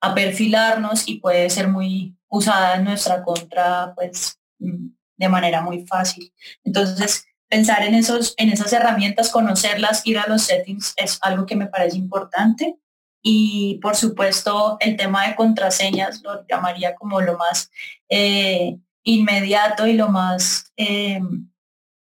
a, 0.00 0.14
perfilarnos 0.14 1.08
y 1.08 1.16
puede 1.16 1.50
ser 1.50 1.68
muy 1.68 2.16
usada 2.28 2.76
en 2.76 2.84
nuestra 2.84 3.22
contra, 3.24 3.94
pues 3.96 4.38
mm, 4.58 4.88
de 5.18 5.28
manera 5.28 5.60
muy 5.60 5.84
fácil. 5.86 6.32
Entonces, 6.64 7.26
pensar 7.48 7.82
en, 7.82 7.94
esos, 7.94 8.34
en 8.36 8.50
esas 8.50 8.72
herramientas, 8.72 9.30
conocerlas, 9.30 10.06
ir 10.06 10.18
a 10.18 10.28
los 10.28 10.42
settings 10.42 10.94
es 10.96 11.18
algo 11.20 11.44
que 11.44 11.56
me 11.56 11.66
parece 11.66 11.98
importante. 11.98 12.76
Y 13.22 13.78
por 13.82 13.96
supuesto, 13.96 14.76
el 14.80 14.96
tema 14.96 15.26
de 15.26 15.34
contraseñas 15.34 16.22
lo 16.22 16.46
llamaría 16.46 16.94
como 16.94 17.20
lo 17.20 17.36
más 17.36 17.70
eh, 18.08 18.78
inmediato 19.02 19.86
y 19.86 19.94
lo 19.94 20.08
más 20.08 20.72
eh, 20.76 21.20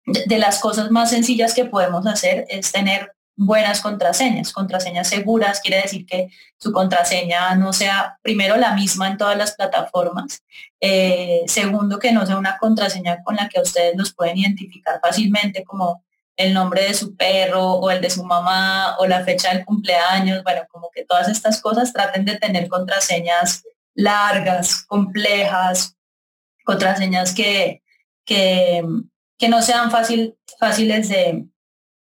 de 0.05 0.39
las 0.39 0.61
cosas 0.61 0.91
más 0.91 1.11
sencillas 1.11 1.55
que 1.55 1.65
podemos 1.65 2.07
hacer 2.07 2.45
es 2.49 2.71
tener 2.71 3.16
buenas 3.37 3.83
contraseñas, 3.83 4.53
contraseñas 4.53 5.09
seguras, 5.09 5.61
quiere 5.61 5.83
decir 5.83 6.07
que 6.07 6.29
su 6.59 6.73
contraseña 6.73 7.55
no 7.55 7.73
sea 7.73 8.19
primero 8.23 8.57
la 8.57 8.73
misma 8.73 9.09
en 9.09 9.19
todas 9.19 9.37
las 9.37 9.55
plataformas, 9.55 10.43
eh, 10.81 11.43
segundo 11.47 11.99
que 11.99 12.13
no 12.13 12.25
sea 12.27 12.39
una 12.39 12.57
contraseña 12.57 13.23
con 13.23 13.37
la 13.37 13.49
que 13.49 13.61
ustedes 13.61 13.95
los 13.95 14.15
pueden 14.15 14.39
identificar 14.39 15.01
fácilmente 15.03 15.65
como 15.65 16.03
el 16.37 16.55
nombre 16.55 16.83
de 16.85 16.95
su 16.95 17.15
perro 17.17 17.73
o 17.73 17.91
el 17.91 18.01
de 18.01 18.11
su 18.11 18.25
mamá 18.25 18.97
o 18.99 19.07
la 19.07 19.25
fecha 19.25 19.53
del 19.53 19.65
cumpleaños, 19.65 20.43
bueno, 20.43 20.63
como 20.71 20.91
que 20.91 21.05
todas 21.05 21.29
estas 21.29 21.61
cosas 21.61 21.93
traten 21.93 22.25
de 22.25 22.39
tener 22.39 22.69
contraseñas 22.69 23.65
largas, 23.95 24.83
complejas, 24.85 25.97
contraseñas 26.65 27.35
que, 27.35 27.83
que, 28.25 28.83
que 29.39 29.49
no 29.49 29.63
sean 29.63 29.91
fácil, 29.91 30.37
fáciles 30.59 31.09
de, 31.09 31.47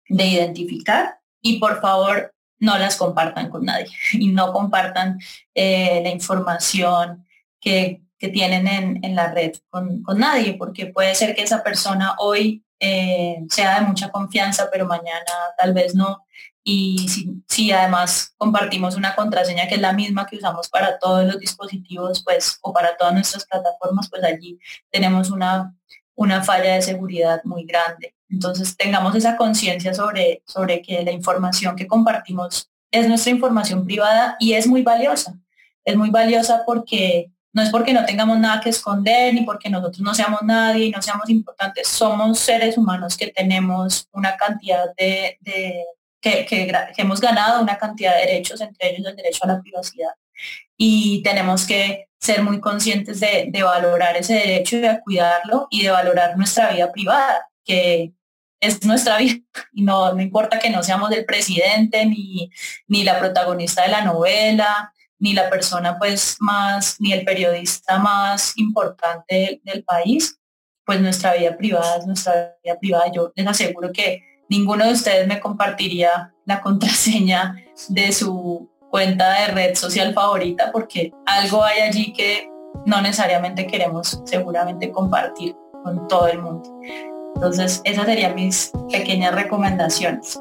de 0.09 0.25
identificar 0.27 1.18
y 1.41 1.59
por 1.59 1.81
favor 1.81 2.33
no 2.61 2.77
las 2.79 2.97
compartan 2.97 3.49
con 3.51 3.65
nadie 3.65 3.89
y 4.13 4.29
no 4.29 4.53
compartan 4.53 5.19
eh, 5.55 6.01
la 6.03 6.11
información 6.11 7.27
que, 7.61 8.03
tienen 8.19 8.67
en, 9.05 9.15
la 9.15 9.31
red 9.33 9.53
con, 9.71 10.03
nadie, 10.17 10.55
porque 10.55 10.87
puede 10.87 11.15
ser 11.15 11.37
que 11.37 11.43
esa 11.43 11.63
persona 11.63 12.17
hoy 12.19 12.65
eh, 12.81 13.45
sea 13.49 13.79
de 13.79 13.87
mucha 13.87 14.11
confianza, 14.11 14.69
pero 14.73 14.87
mañana 14.87 15.33
tal 15.57 15.73
vez 15.73 15.95
no. 15.95 16.27
Y 16.65 17.07
si, 17.47 17.71
además 17.71 18.35
compartimos 18.37 18.97
una 18.97 19.15
contraseña 19.15 19.69
que 19.69 19.77
es 19.77 19.81
la 19.81 19.93
misma 19.93 20.27
que 20.27 20.37
usamos 20.37 20.69
para 20.69 20.99
todos 20.99 21.27
los 21.27 21.39
dispositivos, 21.39 22.25
pues, 22.25 22.59
o 22.61 22.73
para 22.73 22.97
todas 22.97 23.15
nuestras 23.15 23.47
plataformas, 23.47 24.11
pues 24.11 24.25
allí 24.25 24.59
tenemos 24.91 25.31
una, 25.31 25.75
una 26.19 26.43
falla 26.43 26.75
de 26.75 26.83
seguridad 26.83 27.41
muy 27.45 27.65
grande. 27.65 28.13
Entonces 28.29 28.77
tengamos 28.77 29.15
esa 29.15 29.37
conciencia 29.37 29.95
sobre, 29.95 30.43
sobre 30.47 30.83
que 30.83 31.05
la 31.05 31.13
información 31.13 31.77
que 31.77 31.87
compartimos 31.87 32.69
es 32.91 33.07
nuestra 33.07 33.31
información 33.31 33.85
privada 33.85 34.37
y 34.41 34.55
es 34.55 34.67
muy 34.67 34.83
valiosa. 34.83 35.35
Es 35.85 35.97
muy 35.97 36.11
valiosa 36.11 36.65
porque 36.67 37.31
no 37.53 37.63
es 37.63 37.71
porque 37.71 37.93
no 37.93 38.05
tengamos 38.05 38.37
nada 38.37 38.61
que 38.61 38.71
esconder 38.71 39.33
ni 39.33 39.43
porque 39.43 39.71
nosotros 39.71 40.01
no 40.01 40.13
seamos 40.13 40.43
nadie 40.43 40.87
y 40.87 40.91
no 40.91 41.01
seamos 41.01 41.31
importantes. 41.31 41.87
Somos 41.87 42.41
seres 42.41 42.77
humanos 42.77 43.17
que 43.17 43.29
tenemos 43.29 44.09
una 44.13 44.37
cantidad 44.37 44.87
de, 44.97 45.39
que, 46.21 46.45
que, 46.47 46.73
hemos 46.97 47.21
ganado 47.21 47.63
una 47.63 47.79
cantidad 47.79 48.17
de 48.17 48.27
derechos, 48.27 48.61
entre 48.61 48.91
ellos 48.91 49.07
el 49.07 49.15
derecho 49.15 49.45
a 49.45 49.49
la 49.49 49.61
privacidad. 49.61 50.11
Y 50.77 51.23
tenemos 51.23 51.65
que 51.65 52.08
ser 52.21 52.43
muy 52.43 52.61
conscientes 52.61 53.21
de, 53.21 53.47
de 53.49 53.63
valorar 53.63 54.17
ese 54.17 54.35
derecho 54.35 54.79
de 54.79 55.01
cuidarlo 55.05 55.69
y 55.71 55.83
de 55.83 55.91
valorar 55.91 56.37
nuestra 56.37 56.71
vida 56.73 56.91
privada, 56.93 57.49
que 57.65 58.13
es 58.61 58.85
nuestra 58.85 59.19
vida. 59.19 59.37
Y 59.73 59.83
no, 59.83 60.19
importa 60.21 60.59
que 60.59 60.71
no 60.71 60.83
seamos 60.83 61.11
el 61.13 61.25
presidente 61.25 62.05
ni, 62.07 62.51
ni 62.87 63.05
la 63.05 63.19
protagonista 63.19 63.83
de 63.83 63.89
la 63.89 64.05
novela 64.05 64.93
ni 65.19 65.33
la 65.33 65.51
persona 65.51 65.99
pues 65.99 66.37
más 66.41 67.01
ni 67.01 67.13
el 67.13 67.25
periodista 67.25 67.99
más 67.99 68.53
importante 68.57 69.61
del, 69.65 69.85
país 69.85 70.39
pues 70.85 71.01
nuestra 71.01 71.35
vida 71.35 71.57
privada 71.57 71.99
es 71.99 72.07
nuestra 72.07 72.57
vida 72.65 72.79
privada. 72.79 73.13
Yo 73.13 73.33
les 73.35 73.47
aseguro 73.47 73.93
que 73.93 74.23
ninguno 74.49 74.87
de 74.87 74.93
ustedes 74.93 75.27
me 75.27 75.41
compartiría 75.41 76.33
la 76.47 76.61
contraseña 76.63 77.63
de 77.89 78.13
su 78.13 78.71
cuenta 78.91 79.41
de 79.41 79.47
red 79.49 79.75
social 79.75 80.15
favorita 80.15 80.71
porque 80.73 81.13
algo 81.27 81.63
hay 81.63 81.81
allí 81.81 82.13
que 82.13 82.49
no 82.87 83.01
necesariamente 83.01 83.67
queremos 83.67 84.21
seguramente 84.25 84.91
compartir 84.91 85.55
con 85.85 86.09
todo 86.09 86.29
el 86.29 86.41
mundo 86.41 86.71
entonces, 87.35 87.81
esas 87.85 88.07
serían 88.07 88.35
mis 88.35 88.73
pequeñas 88.91 89.33
recomendaciones. 89.33 90.41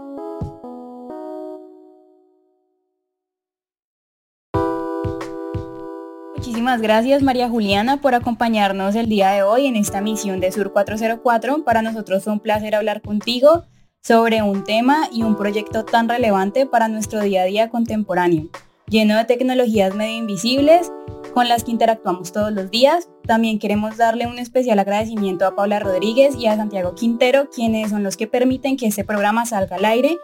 Muchísimas 6.36 6.82
gracias 6.82 7.22
María 7.22 7.50
Juliana 7.50 7.98
por 7.98 8.16
acompañarnos 8.16 8.96
el 8.96 9.10
día 9.10 9.30
de 9.30 9.44
hoy 9.44 9.68
en 9.68 9.76
esta 9.76 10.02
misión 10.02 10.40
de 10.40 10.52
Sur 10.52 10.72
404. 10.74 11.64
Para 11.64 11.84
nosotros 11.84 12.24
fue 12.24 12.34
un 12.34 12.40
placer 12.40 12.74
hablar 12.74 13.04
contigo 13.04 13.64
sobre 14.08 14.42
un 14.42 14.64
tema 14.64 15.10
y 15.12 15.24
un 15.24 15.36
proyecto 15.36 15.84
tan 15.84 16.08
relevante 16.08 16.66
para 16.66 16.88
nuestro 16.88 17.20
día 17.20 17.42
a 17.42 17.46
día 17.46 17.70
contemporáneo, 17.70 18.48
lleno 18.88 19.18
de 19.18 19.26
tecnologías 19.26 19.96
medio 19.96 20.16
invisibles 20.16 20.94
con 21.34 21.50
las 21.50 21.66
que 21.66 21.72
interactuamos 21.72 22.32
todos 22.32 22.54
los 22.54 22.72
días. 22.72 23.10
También 23.26 23.60
queremos 23.60 23.98
darle 23.98 24.26
un 24.26 24.40
especial 24.40 24.80
agradecimiento 24.80 25.46
a 25.46 25.58
Paula 25.58 25.82
Rodríguez 25.82 26.38
y 26.38 26.48
a 26.48 26.56
Santiago 26.56 26.96
Quintero, 26.96 27.50
quienes 27.50 27.90
son 27.90 28.02
los 28.04 28.16
que 28.16 28.28
permiten 28.28 28.78
que 28.78 28.88
este 28.88 29.04
programa 29.04 29.46
salga 29.46 29.76
al 29.76 29.84
aire 29.84 30.18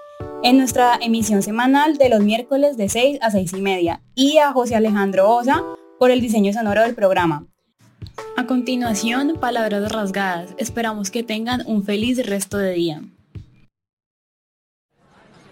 en 0.44 0.60
nuestra 0.60 0.98
emisión 1.02 1.44
semanal 1.44 1.98
de 1.98 2.08
los 2.08 2.22
miércoles 2.22 2.78
de 2.78 2.88
6 2.88 3.20
a 3.22 3.32
6 3.32 3.52
y 3.52 3.62
media, 3.62 4.02
y 4.16 4.38
a 4.38 4.54
José 4.54 4.78
Alejandro 4.78 5.30
Osa 5.30 5.62
por 6.00 6.10
el 6.10 6.22
diseño 6.22 6.54
sonoro 6.54 6.84
del 6.84 6.96
programa. 6.96 7.48
A 8.38 8.46
continuación, 8.46 9.34
palabras 9.42 9.92
rasgadas. 9.92 10.56
Esperamos 10.58 11.12
que 11.12 11.24
tengan 11.24 11.64
un 11.68 11.84
feliz 11.84 12.26
resto 12.26 12.58
de 12.58 12.72
día. 12.72 13.02